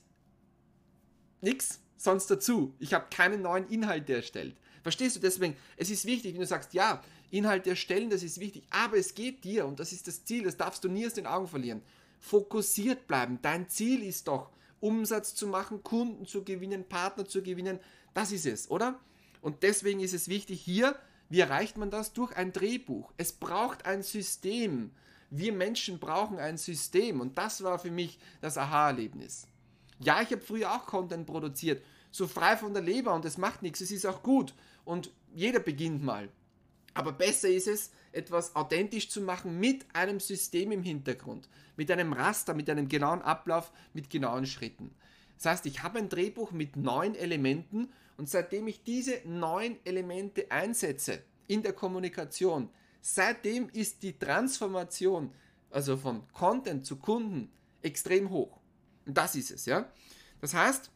nichts 1.40 1.81
sonst 1.96 2.30
dazu. 2.30 2.74
Ich 2.78 2.94
habe 2.94 3.06
keine 3.10 3.38
neuen 3.38 3.68
Inhalte 3.68 4.14
erstellt. 4.14 4.56
Verstehst 4.82 5.16
du? 5.16 5.20
Deswegen, 5.20 5.56
es 5.76 5.90
ist 5.90 6.06
wichtig, 6.06 6.34
wenn 6.34 6.40
du 6.40 6.46
sagst, 6.46 6.74
ja, 6.74 7.02
Inhalte 7.30 7.70
erstellen, 7.70 8.10
das 8.10 8.22
ist 8.22 8.40
wichtig, 8.40 8.64
aber 8.70 8.98
es 8.98 9.14
geht 9.14 9.44
dir 9.44 9.66
und 9.66 9.80
das 9.80 9.92
ist 9.92 10.06
das 10.06 10.24
Ziel, 10.24 10.44
das 10.44 10.56
darfst 10.56 10.84
du 10.84 10.88
nie 10.88 11.06
aus 11.06 11.14
den 11.14 11.26
Augen 11.26 11.48
verlieren. 11.48 11.82
Fokussiert 12.18 13.06
bleiben. 13.06 13.38
Dein 13.42 13.68
Ziel 13.68 14.02
ist 14.02 14.28
doch, 14.28 14.50
Umsatz 14.80 15.34
zu 15.34 15.46
machen, 15.46 15.82
Kunden 15.82 16.26
zu 16.26 16.44
gewinnen, 16.44 16.84
Partner 16.84 17.24
zu 17.24 17.42
gewinnen. 17.42 17.78
Das 18.14 18.32
ist 18.32 18.46
es, 18.46 18.70
oder? 18.70 18.98
Und 19.40 19.62
deswegen 19.62 20.00
ist 20.00 20.12
es 20.12 20.28
wichtig 20.28 20.60
hier, 20.60 20.96
wie 21.28 21.40
erreicht 21.40 21.78
man 21.78 21.90
das? 21.90 22.12
Durch 22.12 22.36
ein 22.36 22.52
Drehbuch. 22.52 23.12
Es 23.16 23.32
braucht 23.32 23.86
ein 23.86 24.02
System. 24.02 24.90
Wir 25.30 25.52
Menschen 25.52 25.98
brauchen 25.98 26.38
ein 26.38 26.58
System 26.58 27.20
und 27.20 27.38
das 27.38 27.62
war 27.62 27.78
für 27.78 27.90
mich 27.90 28.18
das 28.40 28.58
Aha-Erlebnis. 28.58 29.46
Ja, 29.98 30.22
ich 30.22 30.30
habe 30.30 30.42
früher 30.42 30.72
auch 30.72 30.86
Content 30.86 31.26
produziert, 31.26 31.84
so 32.10 32.26
frei 32.26 32.56
von 32.56 32.74
der 32.74 32.82
Leber 32.82 33.14
und 33.14 33.24
es 33.24 33.38
macht 33.38 33.62
nichts, 33.62 33.80
es 33.80 33.90
ist 33.90 34.06
auch 34.06 34.22
gut 34.22 34.54
und 34.84 35.10
jeder 35.34 35.60
beginnt 35.60 36.02
mal. 36.02 36.28
Aber 36.94 37.12
besser 37.12 37.48
ist 37.48 37.68
es, 37.68 37.90
etwas 38.12 38.54
authentisch 38.54 39.08
zu 39.08 39.22
machen 39.22 39.58
mit 39.58 39.86
einem 39.94 40.20
System 40.20 40.72
im 40.72 40.82
Hintergrund, 40.82 41.48
mit 41.76 41.90
einem 41.90 42.12
Raster, 42.12 42.52
mit 42.54 42.68
einem 42.68 42.88
genauen 42.88 43.22
Ablauf, 43.22 43.72
mit 43.94 44.10
genauen 44.10 44.46
Schritten. 44.46 44.94
Das 45.36 45.46
heißt, 45.46 45.66
ich 45.66 45.82
habe 45.82 45.98
ein 45.98 46.08
Drehbuch 46.08 46.52
mit 46.52 46.76
neun 46.76 47.14
Elementen 47.14 47.90
und 48.16 48.28
seitdem 48.28 48.68
ich 48.68 48.84
diese 48.84 49.20
neun 49.24 49.78
Elemente 49.84 50.50
einsetze 50.50 51.22
in 51.48 51.62
der 51.62 51.72
Kommunikation, 51.72 52.68
seitdem 53.00 53.68
ist 53.70 54.02
die 54.02 54.18
Transformation, 54.18 55.32
also 55.70 55.96
von 55.96 56.28
Content 56.32 56.84
zu 56.86 56.96
Kunden, 56.96 57.50
extrem 57.80 58.30
hoch. 58.30 58.61
Das 59.06 59.34
ist 59.34 59.50
es, 59.50 59.66
ja. 59.66 59.90
Das 60.40 60.54
heißt, 60.54 60.90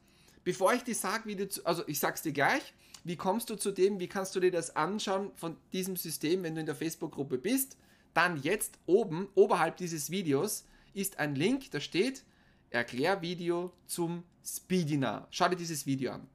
bevor 0.45 0.75
ich 0.75 0.83
dir 0.83 0.95
sage, 0.95 1.27
wie 1.27 1.37
du, 1.37 1.49
zu, 1.49 1.65
also 1.65 1.87
ich 1.87 1.99
sag's 1.99 2.23
dir 2.23 2.33
gleich, 2.33 2.75
wie 3.05 3.17
kommst 3.17 3.51
du 3.51 3.57
zu 3.57 3.71
dem? 3.71 4.01
Wie 4.01 4.09
kannst 4.09 4.35
du 4.35 4.41
dir 4.41 4.51
das 4.51 4.75
anschauen 4.75 5.31
von 5.37 5.57
diesem 5.73 5.97
System, 5.97 6.43
wenn 6.43 6.55
du 6.55 6.61
in 6.61 6.67
der 6.67 6.75
Facebook-Gruppe 6.75 7.39
bist? 7.39 7.77
Dann 8.15 8.43
jetzt 8.43 8.79
oben, 8.87 9.29
oberhalb 9.35 9.77
dieses 9.77 10.11
Videos, 10.11 10.65
ist 10.93 11.19
ein 11.19 11.35
Link, 11.35 11.71
da 11.71 11.81
steht 11.81 12.25
Erklärvideo 12.71 13.73
zum 13.87 14.25
Speedinar. 14.45 15.29
Schau 15.31 15.49
dir 15.49 15.57
dieses 15.57 15.87
Video 15.87 16.13
an. 16.13 16.27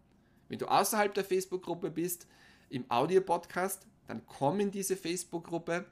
Wenn 0.47 0.59
du 0.59 0.67
außerhalb 0.67 1.13
der 1.13 1.25
Facebook-Gruppe 1.25 1.91
bist, 1.91 2.27
im 2.71 2.89
Audio-Podcast, 2.89 3.85
dann 4.07 4.25
komm 4.25 4.59
in 4.59 4.71
diese 4.71 4.95
Facebook-Gruppe, 4.95 5.85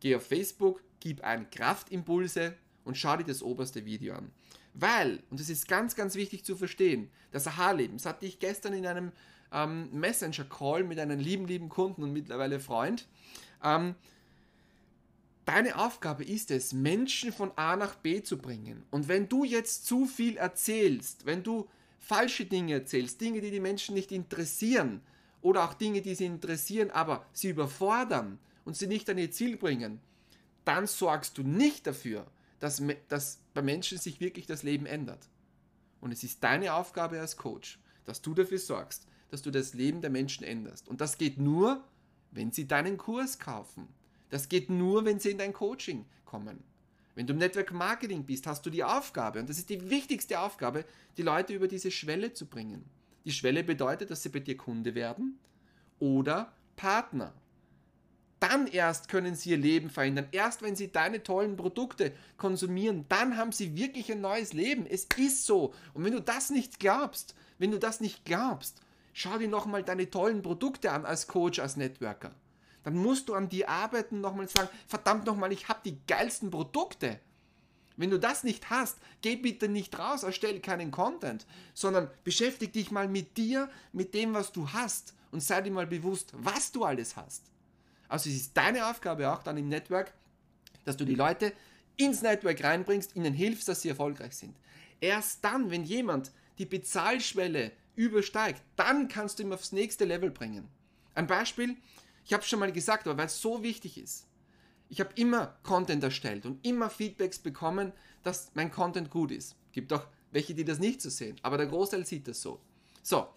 geh 0.00 0.14
auf 0.14 0.26
Facebook, 0.26 0.82
gib 1.00 1.24
ein 1.24 1.50
Kraftimpulse 1.50 2.54
und 2.88 2.96
schau 2.96 3.16
dir 3.16 3.24
das 3.24 3.42
oberste 3.42 3.84
Video 3.84 4.14
an. 4.14 4.32
Weil, 4.74 5.22
und 5.30 5.38
das 5.38 5.48
ist 5.48 5.68
ganz, 5.68 5.94
ganz 5.94 6.16
wichtig 6.16 6.44
zu 6.44 6.56
verstehen, 6.56 7.10
das 7.30 7.46
Aha-Leben, 7.46 7.98
das 7.98 8.06
hatte 8.06 8.26
ich 8.26 8.40
gestern 8.40 8.72
in 8.72 8.86
einem 8.86 9.12
ähm, 9.52 9.88
Messenger-Call 9.92 10.82
mit 10.84 10.98
einem 10.98 11.20
lieben, 11.20 11.46
lieben 11.46 11.68
Kunden 11.68 12.02
und 12.02 12.12
mittlerweile 12.12 12.58
Freund. 12.58 13.06
Ähm, 13.62 13.94
Deine 15.44 15.78
Aufgabe 15.78 16.24
ist 16.24 16.50
es, 16.50 16.74
Menschen 16.74 17.32
von 17.32 17.52
A 17.56 17.74
nach 17.74 17.94
B 17.94 18.22
zu 18.22 18.36
bringen. 18.36 18.82
Und 18.90 19.08
wenn 19.08 19.30
du 19.30 19.44
jetzt 19.44 19.86
zu 19.86 20.04
viel 20.04 20.36
erzählst, 20.36 21.24
wenn 21.24 21.42
du 21.42 21.66
falsche 21.98 22.44
Dinge 22.44 22.74
erzählst, 22.74 23.18
Dinge, 23.18 23.40
die 23.40 23.50
die 23.50 23.58
Menschen 23.58 23.94
nicht 23.94 24.12
interessieren, 24.12 25.00
oder 25.40 25.64
auch 25.64 25.72
Dinge, 25.72 26.02
die 26.02 26.14
sie 26.14 26.26
interessieren, 26.26 26.90
aber 26.90 27.24
sie 27.32 27.48
überfordern 27.48 28.38
und 28.66 28.76
sie 28.76 28.88
nicht 28.88 29.08
an 29.08 29.16
ihr 29.16 29.30
Ziel 29.30 29.56
bringen, 29.56 30.00
dann 30.66 30.86
sorgst 30.86 31.38
du 31.38 31.42
nicht 31.42 31.86
dafür, 31.86 32.26
dass, 32.60 32.82
dass 33.08 33.38
bei 33.54 33.62
Menschen 33.62 33.98
sich 33.98 34.20
wirklich 34.20 34.46
das 34.46 34.62
Leben 34.62 34.86
ändert. 34.86 35.28
Und 36.00 36.12
es 36.12 36.22
ist 36.22 36.42
deine 36.44 36.74
Aufgabe 36.74 37.20
als 37.20 37.36
Coach, 37.36 37.78
dass 38.04 38.22
du 38.22 38.34
dafür 38.34 38.58
sorgst, 38.58 39.06
dass 39.30 39.42
du 39.42 39.50
das 39.50 39.74
Leben 39.74 40.00
der 40.00 40.10
Menschen 40.10 40.44
änderst. 40.44 40.88
Und 40.88 41.00
das 41.00 41.18
geht 41.18 41.38
nur, 41.38 41.84
wenn 42.30 42.52
sie 42.52 42.66
deinen 42.66 42.96
Kurs 42.96 43.38
kaufen. 43.38 43.88
Das 44.30 44.48
geht 44.48 44.70
nur, 44.70 45.04
wenn 45.04 45.18
sie 45.18 45.30
in 45.30 45.38
dein 45.38 45.52
Coaching 45.52 46.04
kommen. 46.24 46.62
Wenn 47.14 47.26
du 47.26 47.32
im 47.32 47.38
Network 47.38 47.72
Marketing 47.72 48.24
bist, 48.24 48.46
hast 48.46 48.64
du 48.64 48.70
die 48.70 48.84
Aufgabe, 48.84 49.40
und 49.40 49.48
das 49.48 49.58
ist 49.58 49.70
die 49.70 49.90
wichtigste 49.90 50.38
Aufgabe, 50.38 50.84
die 51.16 51.22
Leute 51.22 51.52
über 51.52 51.66
diese 51.66 51.90
Schwelle 51.90 52.32
zu 52.32 52.46
bringen. 52.46 52.84
Die 53.24 53.32
Schwelle 53.32 53.64
bedeutet, 53.64 54.10
dass 54.10 54.22
sie 54.22 54.28
bei 54.28 54.38
dir 54.38 54.56
Kunde 54.56 54.94
werden 54.94 55.38
oder 55.98 56.52
Partner. 56.76 57.34
Dann 58.40 58.66
erst 58.66 59.08
können 59.08 59.34
sie 59.34 59.50
ihr 59.50 59.56
Leben 59.56 59.90
verändern. 59.90 60.28
Erst 60.32 60.62
wenn 60.62 60.76
sie 60.76 60.92
deine 60.92 61.22
tollen 61.22 61.56
Produkte 61.56 62.12
konsumieren, 62.36 63.04
dann 63.08 63.36
haben 63.36 63.52
sie 63.52 63.76
wirklich 63.76 64.12
ein 64.12 64.20
neues 64.20 64.52
Leben. 64.52 64.86
Es 64.86 65.06
ist 65.16 65.44
so. 65.44 65.74
Und 65.94 66.04
wenn 66.04 66.12
du 66.12 66.20
das 66.20 66.50
nicht 66.50 66.78
glaubst, 66.78 67.34
wenn 67.58 67.72
du 67.72 67.78
das 67.78 68.00
nicht 68.00 68.24
glaubst, 68.24 68.80
Schau 69.20 69.36
dir 69.36 69.48
nochmal 69.48 69.82
deine 69.82 70.08
tollen 70.08 70.42
Produkte 70.42 70.92
an 70.92 71.04
als 71.04 71.26
Coach, 71.26 71.58
als 71.58 71.76
Networker. 71.76 72.30
Dann 72.84 72.94
musst 72.94 73.28
du 73.28 73.34
an 73.34 73.48
die 73.48 73.66
arbeiten, 73.66 74.20
nochmal 74.20 74.48
sagen, 74.48 74.68
verdammt 74.86 75.26
nochmal, 75.26 75.50
ich 75.50 75.68
habe 75.68 75.80
die 75.84 75.98
geilsten 76.06 76.52
Produkte. 76.52 77.18
Wenn 77.96 78.10
du 78.10 78.20
das 78.20 78.44
nicht 78.44 78.70
hast, 78.70 78.98
geh 79.20 79.34
bitte 79.34 79.68
nicht 79.68 79.98
raus, 79.98 80.22
erstell 80.22 80.60
keinen 80.60 80.92
Content, 80.92 81.46
sondern 81.74 82.08
beschäftige 82.22 82.70
dich 82.70 82.92
mal 82.92 83.08
mit 83.08 83.36
dir, 83.36 83.68
mit 83.92 84.14
dem, 84.14 84.34
was 84.34 84.52
du 84.52 84.68
hast 84.70 85.14
und 85.32 85.42
sei 85.42 85.62
dir 85.62 85.72
mal 85.72 85.88
bewusst, 85.88 86.32
was 86.34 86.70
du 86.70 86.84
alles 86.84 87.16
hast. 87.16 87.42
Also 88.08 88.30
es 88.30 88.36
ist 88.36 88.56
deine 88.56 88.86
Aufgabe 88.86 89.30
auch 89.30 89.42
dann 89.42 89.56
im 89.56 89.68
Network, 89.68 90.12
dass 90.84 90.96
du 90.96 91.04
die 91.04 91.14
Leute 91.14 91.52
ins 91.96 92.22
Network 92.22 92.62
reinbringst, 92.64 93.14
ihnen 93.16 93.34
hilfst, 93.34 93.68
dass 93.68 93.82
sie 93.82 93.90
erfolgreich 93.90 94.34
sind. 94.34 94.56
Erst 95.00 95.44
dann, 95.44 95.70
wenn 95.70 95.84
jemand 95.84 96.32
die 96.58 96.66
Bezahlschwelle 96.66 97.72
übersteigt, 97.94 98.62
dann 98.76 99.08
kannst 99.08 99.38
du 99.38 99.42
ihn 99.42 99.52
aufs 99.52 99.72
nächste 99.72 100.04
Level 100.04 100.30
bringen. 100.30 100.68
Ein 101.14 101.26
Beispiel, 101.26 101.76
ich 102.24 102.32
habe 102.32 102.42
es 102.42 102.48
schon 102.48 102.60
mal 102.60 102.72
gesagt, 102.72 103.06
aber 103.06 103.18
weil 103.18 103.26
es 103.26 103.40
so 103.40 103.62
wichtig 103.62 103.98
ist. 103.98 104.26
Ich 104.88 105.00
habe 105.00 105.10
immer 105.16 105.58
Content 105.64 106.02
erstellt 106.02 106.46
und 106.46 106.64
immer 106.64 106.88
Feedbacks 106.88 107.38
bekommen, 107.38 107.92
dass 108.22 108.50
mein 108.54 108.70
Content 108.70 109.10
gut 109.10 109.30
ist. 109.30 109.56
Gibt 109.72 109.92
auch 109.92 110.06
welche, 110.30 110.54
die 110.54 110.64
das 110.64 110.78
nicht 110.78 111.02
so 111.02 111.10
sehen, 111.10 111.36
aber 111.42 111.58
der 111.58 111.66
Großteil 111.66 112.06
sieht 112.06 112.28
das 112.28 112.40
so. 112.40 112.60
So, 113.02 113.28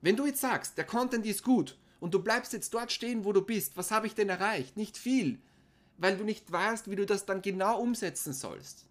wenn 0.00 0.16
du 0.16 0.26
jetzt 0.26 0.40
sagst, 0.40 0.78
der 0.78 0.84
Content 0.84 1.26
ist 1.26 1.42
gut 1.42 1.76
und 2.00 2.14
du 2.14 2.20
bleibst 2.20 2.52
jetzt 2.52 2.74
dort 2.74 2.92
stehen, 2.92 3.24
wo 3.24 3.32
du 3.32 3.42
bist, 3.42 3.76
was 3.76 3.90
habe 3.90 4.06
ich 4.06 4.14
denn 4.14 4.28
erreicht? 4.28 4.76
Nicht 4.76 4.96
viel, 4.96 5.38
weil 5.98 6.16
du 6.16 6.24
nicht 6.24 6.50
weißt, 6.50 6.90
wie 6.90 6.96
du 6.96 7.06
das 7.06 7.26
dann 7.26 7.42
genau 7.42 7.80
umsetzen 7.80 8.32
sollst. 8.32 8.86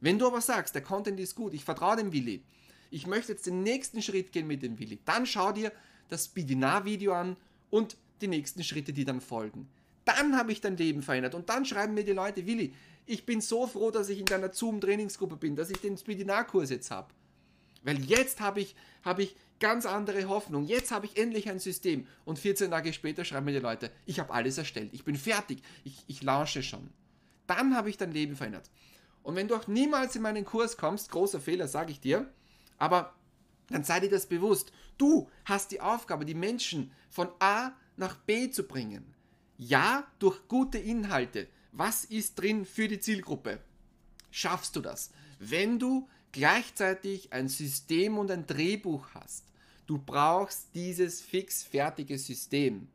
Wenn 0.00 0.18
du 0.18 0.26
aber 0.26 0.40
sagst, 0.40 0.74
der 0.74 0.82
Content 0.82 1.18
ist 1.18 1.34
gut, 1.34 1.54
ich 1.54 1.64
vertraue 1.64 1.96
dem 1.96 2.12
Willi, 2.12 2.42
ich 2.90 3.06
möchte 3.06 3.32
jetzt 3.32 3.46
den 3.46 3.62
nächsten 3.62 4.02
Schritt 4.02 4.32
gehen 4.32 4.46
mit 4.46 4.62
dem 4.62 4.78
Willi. 4.78 4.98
Dann 5.04 5.26
schau 5.26 5.52
dir 5.52 5.72
das 6.08 6.28
Bidinar-Video 6.28 7.12
an 7.12 7.36
und 7.70 7.96
die 8.20 8.28
nächsten 8.28 8.62
Schritte, 8.62 8.92
die 8.92 9.04
dann 9.04 9.20
folgen. 9.20 9.68
Dann 10.04 10.36
habe 10.36 10.52
ich 10.52 10.60
dein 10.60 10.76
Leben 10.76 11.02
verändert 11.02 11.34
und 11.34 11.48
dann 11.48 11.64
schreiben 11.64 11.94
mir 11.94 12.04
die 12.04 12.12
Leute, 12.12 12.46
Willi, 12.46 12.74
ich 13.06 13.26
bin 13.26 13.40
so 13.40 13.66
froh, 13.66 13.90
dass 13.90 14.08
ich 14.08 14.20
in 14.20 14.26
deiner 14.26 14.52
Zoom-Trainingsgruppe 14.52 15.36
bin, 15.36 15.56
dass 15.56 15.70
ich 15.70 15.78
den 15.78 15.96
Speedinar-Kurs 15.96 16.70
jetzt 16.70 16.90
habe. 16.90 17.08
Weil 17.84 18.02
jetzt 18.04 18.40
habe 18.40 18.60
ich, 18.60 18.74
hab 19.04 19.18
ich 19.20 19.36
ganz 19.60 19.86
andere 19.86 20.28
Hoffnung. 20.28 20.64
Jetzt 20.66 20.90
habe 20.90 21.06
ich 21.06 21.16
endlich 21.16 21.48
ein 21.48 21.60
System. 21.60 22.06
Und 22.24 22.38
14 22.38 22.70
Tage 22.70 22.92
später 22.92 23.24
schreiben 23.24 23.46
mir 23.46 23.52
die 23.52 23.58
Leute, 23.58 23.90
ich 24.06 24.18
habe 24.18 24.32
alles 24.32 24.58
erstellt, 24.58 24.90
ich 24.92 25.04
bin 25.04 25.16
fertig, 25.16 25.62
ich, 25.84 26.02
ich 26.06 26.22
launche 26.22 26.62
schon. 26.62 26.90
Dann 27.46 27.76
habe 27.76 27.90
ich 27.90 27.96
dein 27.96 28.12
Leben 28.12 28.36
verändert. 28.36 28.70
Und 29.22 29.36
wenn 29.36 29.48
du 29.48 29.54
auch 29.54 29.66
niemals 29.68 30.16
in 30.16 30.22
meinen 30.22 30.44
Kurs 30.44 30.76
kommst, 30.76 31.10
großer 31.10 31.40
Fehler, 31.40 31.68
sage 31.68 31.92
ich 31.92 32.00
dir, 32.00 32.30
aber 32.78 33.14
dann 33.68 33.84
sei 33.84 34.00
dir 34.00 34.10
das 34.10 34.26
bewusst. 34.26 34.72
Du 34.98 35.30
hast 35.44 35.70
die 35.70 35.80
Aufgabe, 35.80 36.24
die 36.24 36.34
Menschen 36.34 36.90
von 37.08 37.28
A 37.38 37.72
nach 37.96 38.16
B 38.16 38.50
zu 38.50 38.64
bringen. 38.64 39.14
Ja, 39.56 40.06
durch 40.18 40.48
gute 40.48 40.78
Inhalte. 40.78 41.48
Was 41.72 42.04
ist 42.04 42.34
drin 42.34 42.64
für 42.64 42.88
die 42.88 43.00
Zielgruppe? 43.00 43.60
Schaffst 44.30 44.76
du 44.76 44.80
das? 44.80 45.10
Wenn 45.38 45.78
du 45.78 46.08
gleichzeitig 46.34 47.32
ein 47.32 47.48
System 47.48 48.18
und 48.18 48.30
ein 48.30 48.46
Drehbuch 48.46 49.06
hast. 49.14 49.44
Du 49.86 49.98
brauchst 49.98 50.74
dieses 50.74 51.20
fix 51.20 51.62
fertige 51.62 52.18
System. 52.18 52.88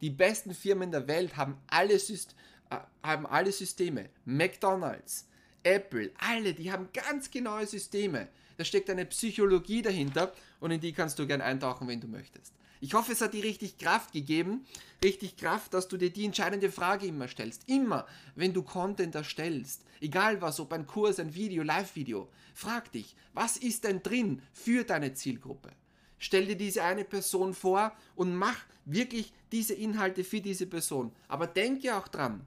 Die 0.00 0.10
besten 0.10 0.52
Firmen 0.52 0.90
der 0.90 1.06
Welt 1.06 1.36
haben 1.36 1.56
alle, 1.68 1.96
Syst 1.98 2.34
äh, 2.70 2.78
haben 3.02 3.26
alle 3.26 3.52
Systeme. 3.52 4.08
McDonald's, 4.24 5.28
Apple, 5.62 6.10
alle, 6.18 6.54
die 6.54 6.72
haben 6.72 6.88
ganz 6.92 7.30
genaue 7.30 7.66
Systeme. 7.66 8.26
Da 8.56 8.64
steckt 8.64 8.90
eine 8.90 9.06
Psychologie 9.06 9.82
dahinter 9.82 10.32
und 10.58 10.72
in 10.72 10.80
die 10.80 10.92
kannst 10.92 11.20
du 11.20 11.26
gern 11.26 11.40
eintauchen, 11.40 11.86
wenn 11.86 12.00
du 12.00 12.08
möchtest. 12.08 12.52
Ich 12.84 12.94
hoffe, 12.94 13.12
es 13.12 13.20
hat 13.20 13.32
dir 13.32 13.44
richtig 13.44 13.78
Kraft 13.78 14.10
gegeben, 14.10 14.66
richtig 15.04 15.36
Kraft, 15.36 15.72
dass 15.72 15.86
du 15.86 15.96
dir 15.96 16.10
die 16.10 16.24
entscheidende 16.24 16.68
Frage 16.72 17.06
immer 17.06 17.28
stellst. 17.28 17.68
Immer, 17.68 18.06
wenn 18.34 18.52
du 18.52 18.64
Content 18.64 19.14
erstellst, 19.14 19.82
egal 20.00 20.42
was, 20.42 20.58
ob 20.58 20.72
ein 20.72 20.88
Kurs, 20.88 21.20
ein 21.20 21.32
Video, 21.32 21.62
Live-Video, 21.62 22.28
frag 22.54 22.90
dich, 22.90 23.14
was 23.34 23.56
ist 23.56 23.84
denn 23.84 24.02
drin 24.02 24.42
für 24.52 24.82
deine 24.82 25.14
Zielgruppe? 25.14 25.70
Stell 26.18 26.46
dir 26.46 26.56
diese 26.56 26.82
eine 26.82 27.04
Person 27.04 27.54
vor 27.54 27.92
und 28.16 28.34
mach 28.34 28.58
wirklich 28.84 29.32
diese 29.52 29.74
Inhalte 29.74 30.24
für 30.24 30.40
diese 30.40 30.66
Person. 30.66 31.12
Aber 31.28 31.46
denke 31.46 31.96
auch 31.96 32.08
dran, 32.08 32.44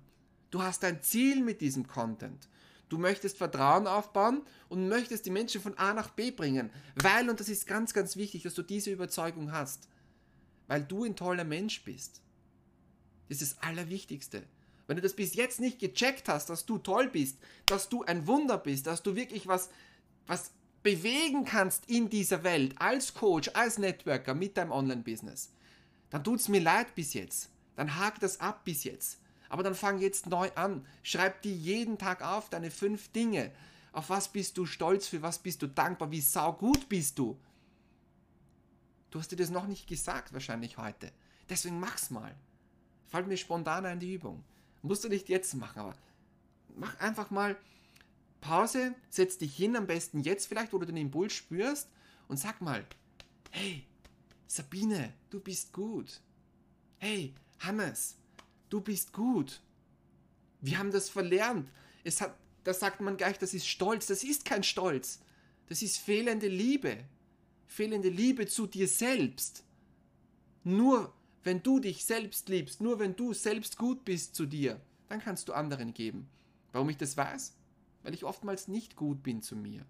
du 0.51 0.61
hast 0.61 0.83
ein 0.83 1.01
Ziel 1.01 1.41
mit 1.45 1.61
diesem 1.61 1.87
Content. 1.87 2.49
Du 2.89 2.97
möchtest 2.97 3.37
Vertrauen 3.37 3.87
aufbauen 3.87 4.41
und 4.67 4.89
möchtest 4.89 5.25
die 5.25 5.31
Menschen 5.31 5.61
von 5.61 5.77
A 5.77 5.93
nach 5.93 6.09
B 6.09 6.31
bringen, 6.31 6.71
weil, 6.95 7.29
und 7.29 7.39
das 7.39 7.47
ist 7.47 7.67
ganz, 7.67 7.93
ganz 7.93 8.17
wichtig, 8.17 8.43
dass 8.43 8.53
du 8.53 8.63
diese 8.63 8.91
Überzeugung 8.91 9.53
hast, 9.53 9.87
weil 10.67 10.83
du 10.83 11.03
ein 11.03 11.15
toller 11.15 11.43
Mensch 11.43 11.83
bist. 11.83 12.21
Das 13.29 13.41
ist 13.41 13.57
das 13.57 13.63
Allerwichtigste. 13.63 14.43
Wenn 14.87 14.97
du 14.97 15.01
das 15.01 15.15
bis 15.15 15.33
jetzt 15.33 15.59
nicht 15.59 15.79
gecheckt 15.79 16.29
hast, 16.29 16.49
dass 16.49 16.65
du 16.65 16.77
toll 16.77 17.09
bist, 17.09 17.37
dass 17.65 17.89
du 17.89 18.03
ein 18.03 18.27
Wunder 18.27 18.57
bist, 18.57 18.85
dass 18.85 19.01
du 19.01 19.15
wirklich 19.15 19.47
was, 19.47 19.69
was 20.27 20.51
bewegen 20.83 21.45
kannst 21.45 21.89
in 21.89 22.09
dieser 22.09 22.43
Welt, 22.43 22.75
als 22.77 23.15
Coach, 23.15 23.49
als 23.55 23.79
Networker 23.79 24.35
mit 24.35 24.57
deinem 24.57 24.71
Online-Business, 24.71 25.51
dann 26.11 26.23
tut 26.23 26.39
es 26.39 26.47
mir 26.47 26.61
leid 26.61 26.93
bis 26.93 27.13
jetzt. 27.15 27.49
Dann 27.75 27.99
hake 27.99 28.19
das 28.19 28.39
ab 28.39 28.63
bis 28.63 28.83
jetzt. 28.83 29.19
Aber 29.49 29.63
dann 29.63 29.75
fang 29.75 29.99
jetzt 29.99 30.27
neu 30.27 30.49
an. 30.55 30.85
Schreib 31.03 31.41
dir 31.41 31.53
jeden 31.53 31.97
Tag 31.97 32.21
auf 32.21 32.49
deine 32.49 32.71
fünf 32.71 33.11
Dinge. 33.11 33.51
Auf 33.91 34.09
was 34.09 34.27
bist 34.27 34.57
du 34.57 34.65
stolz, 34.65 35.07
für 35.07 35.21
was 35.21 35.39
bist 35.39 35.61
du 35.61 35.67
dankbar, 35.67 36.11
wie 36.11 36.21
saugut 36.21 36.87
bist 36.87 37.17
du. 37.17 37.39
Du 39.15 39.21
hast 39.21 39.31
dir 39.31 39.37
das 39.37 39.49
noch 39.49 39.65
nicht 39.65 39.87
gesagt, 39.87 40.33
wahrscheinlich 40.33 40.77
heute. 40.77 41.09
Deswegen 41.47 41.79
mach's 41.79 42.09
mal. 42.09 42.35
Fällt 43.07 43.27
mir 43.27 43.37
spontan 43.37 43.85
ein 43.85 44.01
die 44.01 44.13
Übung. 44.13 44.43
Musst 44.81 45.05
du 45.05 45.07
nicht 45.07 45.29
jetzt 45.29 45.53
machen, 45.53 45.79
aber 45.79 45.95
mach 46.75 46.99
einfach 46.99 47.31
mal 47.31 47.55
Pause, 48.41 48.93
setz 49.09 49.37
dich 49.37 49.55
hin, 49.55 49.77
am 49.77 49.87
besten 49.87 50.19
jetzt 50.19 50.47
vielleicht, 50.47 50.73
wo 50.73 50.79
du 50.79 50.85
den 50.85 50.97
Impuls 50.97 51.31
spürst 51.31 51.87
und 52.27 52.35
sag 52.41 52.59
mal, 52.59 52.85
hey, 53.51 53.85
Sabine, 54.47 55.13
du 55.29 55.39
bist 55.39 55.71
gut. 55.71 56.19
Hey, 56.97 57.33
Hannes, 57.59 58.17
du 58.69 58.81
bist 58.81 59.13
gut. 59.13 59.61
Wir 60.59 60.77
haben 60.77 60.91
das 60.91 61.07
verlernt. 61.07 61.69
Es 62.03 62.19
hat, 62.19 62.35
da 62.65 62.73
sagt 62.73 62.99
man 62.99 63.15
gleich, 63.15 63.39
das 63.39 63.53
ist 63.53 63.65
Stolz. 63.65 64.07
Das 64.07 64.25
ist 64.25 64.43
kein 64.43 64.63
Stolz. 64.63 65.21
Das 65.67 65.81
ist 65.81 65.99
fehlende 65.99 66.49
Liebe. 66.49 67.05
Fehlende 67.67 68.09
Liebe 68.09 68.47
zu 68.47 68.67
dir 68.67 68.87
selbst. 68.87 69.63
Nur 70.63 71.13
wenn 71.43 71.61
du 71.61 71.79
dich 71.79 72.05
selbst 72.05 72.49
liebst, 72.49 72.81
nur 72.81 72.99
wenn 72.99 73.15
du 73.15 73.33
selbst 73.33 73.77
gut 73.77 74.03
bist 74.05 74.35
zu 74.35 74.45
dir, 74.45 74.81
dann 75.09 75.19
kannst 75.19 75.47
du 75.47 75.53
anderen 75.53 75.93
geben. 75.93 76.27
Warum 76.71 76.89
ich 76.89 76.97
das 76.97 77.15
weiß? 77.15 77.53
weil 78.05 78.13
ich 78.13 78.23
oftmals 78.23 78.67
nicht 78.67 78.95
gut 78.95 79.23
bin 79.23 79.41
zu 79.41 79.55
mir, 79.55 79.83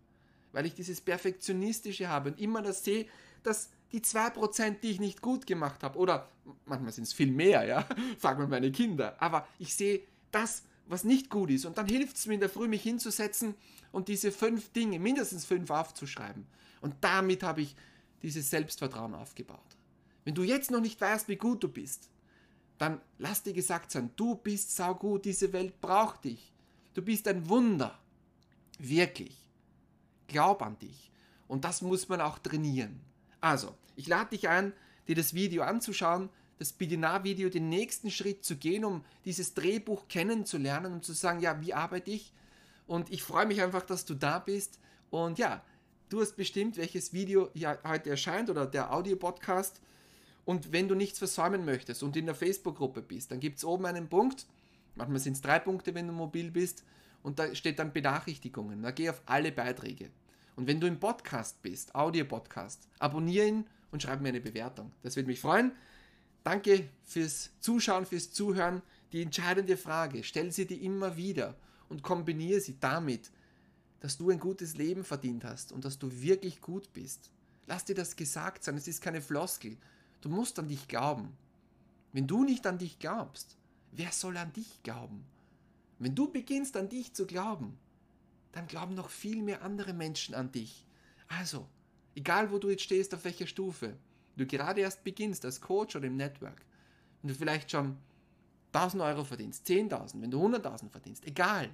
weil 0.54 0.66
ich 0.66 0.74
dieses 0.74 1.02
Perfektionistische 1.02 2.08
habe 2.08 2.32
und 2.32 2.40
immer 2.40 2.62
das 2.62 2.84
sehe, 2.84 3.08
dass 3.44 3.70
die 3.92 4.00
2%, 4.00 4.80
die 4.80 4.92
ich 4.92 5.00
nicht 5.00 5.22
gut 5.22 5.46
gemacht 5.46 5.84
habe, 5.84 6.00
oder 6.00 6.30
manchmal 6.66 6.94
sind 6.94 7.04
es 7.04 7.14
viel 7.14 7.32
mehr, 7.32 7.66
ja, 7.66 7.86
fragen 8.18 8.40
wir 8.40 8.48
meine 8.48 8.72
Kinder, 8.72 9.22
aber 9.22 9.48
ich 9.60 9.76
sehe 9.76 10.02
das, 10.32 10.64
was 10.88 11.04
nicht 11.04 11.30
gut 11.30 11.50
ist 11.50 11.66
und 11.66 11.78
dann 11.78 11.88
hilft 11.88 12.18
es 12.18 12.28
mir 12.28 12.36
in 12.36 12.40
der 12.40 12.50
Früh, 12.50 12.68
mich 12.68 12.84
hinzusetzen 12.84 13.56
und 13.92 14.08
diese 14.08 14.32
fünf 14.32 14.72
Dinge, 14.72 15.00
mindestens 15.00 15.46
fünf 15.46 15.70
aufzuschreiben. 15.70 16.46
Und 16.82 16.96
damit 17.02 17.44
habe 17.44 17.62
ich 17.62 17.76
dieses 18.22 18.50
Selbstvertrauen 18.50 19.16
aufgebaut. 19.16 19.78
Wenn 20.24 20.36
du 20.36 20.44
jetzt 20.44 20.72
noch 20.72 20.82
nicht 20.82 21.00
weißt, 21.00 21.28
wie 21.28 21.36
gut 21.36 21.64
du 21.64 21.68
bist, 21.68 22.10
dann 22.78 23.02
lass 23.18 23.44
dir 23.44 23.54
gesagt 23.54 23.92
sein, 23.92 24.12
du 24.16 24.36
bist 24.36 24.76
saugut, 24.76 25.26
diese 25.26 25.54
Welt 25.54 25.80
braucht 25.82 26.26
dich. 26.26 26.52
Du 26.94 27.02
bist 27.02 27.28
ein 27.28 27.48
Wunder. 27.50 27.98
Wirklich. 28.80 29.38
Glaub 30.28 30.62
an 30.62 30.78
dich. 30.80 31.12
Und 31.48 31.64
das 31.64 31.82
muss 31.82 32.10
man 32.10 32.22
auch 32.22 32.40
trainieren. 32.40 33.00
Also, 33.40 33.76
ich 33.96 34.08
lade 34.08 34.32
dich 34.32 34.50
ein, 34.50 34.74
dir 35.08 35.16
das 35.16 35.34
Video 35.34 35.64
anzuschauen, 35.64 36.30
das 36.58 36.74
Bidinar-Video, 36.74 37.50
den 37.50 37.70
nächsten 37.70 38.10
Schritt 38.12 38.46
zu 38.46 38.56
gehen, 38.56 38.86
um 38.86 39.04
dieses 39.26 39.54
Drehbuch 39.54 40.08
kennenzulernen 40.08 40.88
und 40.88 40.94
um 40.94 41.02
zu 41.04 41.14
sagen, 41.14 41.40
ja, 41.40 41.60
wie 41.62 41.74
arbeite 41.74 42.12
ich? 42.12 42.34
Und 42.88 43.12
ich 43.12 43.24
freue 43.24 43.46
mich 43.46 43.62
einfach, 43.62 43.82
dass 43.82 44.06
du 44.06 44.14
da 44.14 44.40
bist. 44.40 44.80
Und 45.10 45.38
ja, 45.38 45.64
du 46.10 46.22
hast 46.22 46.36
bestimmt, 46.36 46.78
welches 46.78 47.14
Video 47.14 47.50
ja 47.54 47.78
heute 47.86 48.10
erscheint 48.10 48.50
oder 48.50 48.66
der 48.66 48.94
Audio-Podcast. 48.94 49.82
Und 50.46 50.72
wenn 50.72 50.88
du 50.88 50.96
nichts 50.96 51.18
versäumen 51.18 51.66
möchtest 51.66 52.04
und 52.04 52.16
in 52.16 52.28
der 52.28 52.36
Facebook-Gruppe 52.36 53.02
bist, 53.02 53.32
dann 53.32 53.40
gibt 53.40 53.58
es 53.58 53.66
oben 53.66 53.86
einen 53.86 54.08
Punkt. 54.08 54.46
Manchmal 54.94 55.20
sind 55.20 55.34
es 55.34 55.42
drei 55.42 55.60
Punkte, 55.60 55.96
wenn 55.96 56.08
du 56.08 56.14
mobil 56.14 56.52
bist 56.52 56.84
und 57.24 57.40
da 57.40 57.54
steht 57.56 57.80
dann 57.80 57.92
Benachrichtigungen. 57.92 58.84
Da 58.84 58.92
geh 58.92 59.10
auf 59.10 59.22
alle 59.26 59.52
Beiträge. 59.52 60.12
Und 60.56 60.68
wenn 60.68 60.80
du 60.80 60.88
im 60.88 61.00
Podcast 61.00 61.62
bist, 61.64 61.96
Audio-Podcast, 61.96 62.88
abonniere 63.00 63.48
ihn 63.48 63.66
und 63.92 64.04
schreib 64.04 64.22
mir 64.22 64.30
eine 64.30 64.40
Bewertung. 64.40 64.92
Das 65.02 65.16
würde 65.16 65.28
mich 65.28 65.42
freuen. 65.42 65.72
Danke 66.46 66.88
fürs 67.04 67.50
Zuschauen, 67.60 68.06
fürs 68.06 68.32
Zuhören. 68.32 68.84
Die 69.12 69.24
entscheidende 69.24 69.78
Frage, 69.78 70.24
stell 70.24 70.52
sie 70.52 70.68
dir 70.68 70.80
immer 70.80 71.18
wieder 71.18 71.56
und 71.90 72.04
kombiniere 72.04 72.60
sie 72.60 72.80
damit, 72.80 73.32
dass 74.00 74.20
du 74.20 74.30
ein 74.30 74.40
gutes 74.40 74.78
Leben 74.78 75.04
verdient 75.04 75.44
hast 75.44 75.72
und 75.72 75.86
dass 75.86 75.98
du 75.98 76.22
wirklich 76.22 76.62
gut 76.62 76.94
bist. 76.94 77.32
Lass 77.66 77.86
dir 77.86 77.96
das 77.96 78.16
gesagt 78.16 78.64
sein, 78.64 78.78
es 78.78 78.88
ist 78.88 79.02
keine 79.02 79.22
Floskel. 79.22 79.76
Du 80.22 80.30
musst 80.30 80.60
an 80.60 80.68
dich 80.68 80.88
glauben. 80.88 81.36
Wenn 82.14 82.28
du 82.28 82.44
nicht 82.44 82.68
an 82.68 82.78
dich 82.78 83.00
glaubst, 83.00 83.58
wer 83.92 84.12
soll 84.12 84.38
an 84.38 84.54
dich 84.54 84.84
glauben? 84.84 85.26
Wenn 85.98 86.14
du 86.14 86.32
beginnst 86.32 86.78
an 86.78 86.90
dich 86.90 87.16
zu 87.16 87.26
glauben, 87.26 87.76
dann 88.52 88.68
glauben 88.68 88.94
noch 88.94 89.10
viel 89.10 89.42
mehr 89.42 89.64
andere 89.64 89.94
Menschen 89.94 90.36
an 90.36 90.52
dich. 90.52 90.86
Also, 91.28 91.68
egal 92.14 92.52
wo 92.52 92.60
du 92.60 92.70
jetzt 92.70 92.84
stehst, 92.84 93.16
auf 93.16 93.26
welcher 93.26 93.48
Stufe, 93.48 93.98
du 94.38 94.46
gerade 94.46 94.82
erst 94.82 95.04
beginnst 95.04 95.46
als 95.46 95.62
Coach 95.62 95.96
oder 95.96 96.08
im 96.08 96.18
Network, 96.18 96.62
und 97.22 97.30
du 97.30 97.36
vielleicht 97.36 97.72
schon 97.72 97.98
1000 98.74 99.02
Euro 99.04 99.24
verdienst, 99.24 99.68
10.000, 99.68 100.22
wenn 100.22 100.32
du 100.32 100.46
100.000 100.46 100.90
verdienst, 100.90 101.26
egal, 101.26 101.70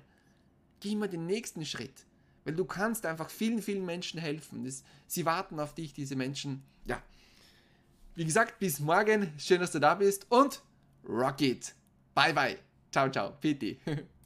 geh 0.80 0.92
immer 0.92 1.08
den 1.08 1.26
nächsten 1.26 1.66
Schritt, 1.66 2.06
weil 2.44 2.56
du 2.56 2.66
kannst 2.66 3.06
einfach 3.06 3.30
vielen, 3.30 3.62
vielen 3.62 3.86
Menschen 3.86 4.20
helfen. 4.20 4.64
Das, 4.64 4.84
sie 5.08 5.26
warten 5.26 5.60
auf 5.60 5.74
dich, 5.74 5.94
diese 5.94 6.16
Menschen. 6.16 6.64
Ja, 6.86 7.02
wie 8.16 8.26
gesagt, 8.26 8.60
bis 8.60 8.80
morgen. 8.80 9.32
Schön, 9.38 9.62
dass 9.62 9.72
du 9.72 9.80
da 9.80 9.96
bist 9.96 10.30
und 10.30 10.62
rock 11.08 11.42
it. 11.42 11.74
Bye, 12.14 12.34
bye. 12.34 12.58
Ciao, 12.92 13.10
ciao. 13.10 13.32
Piti. 13.40 13.80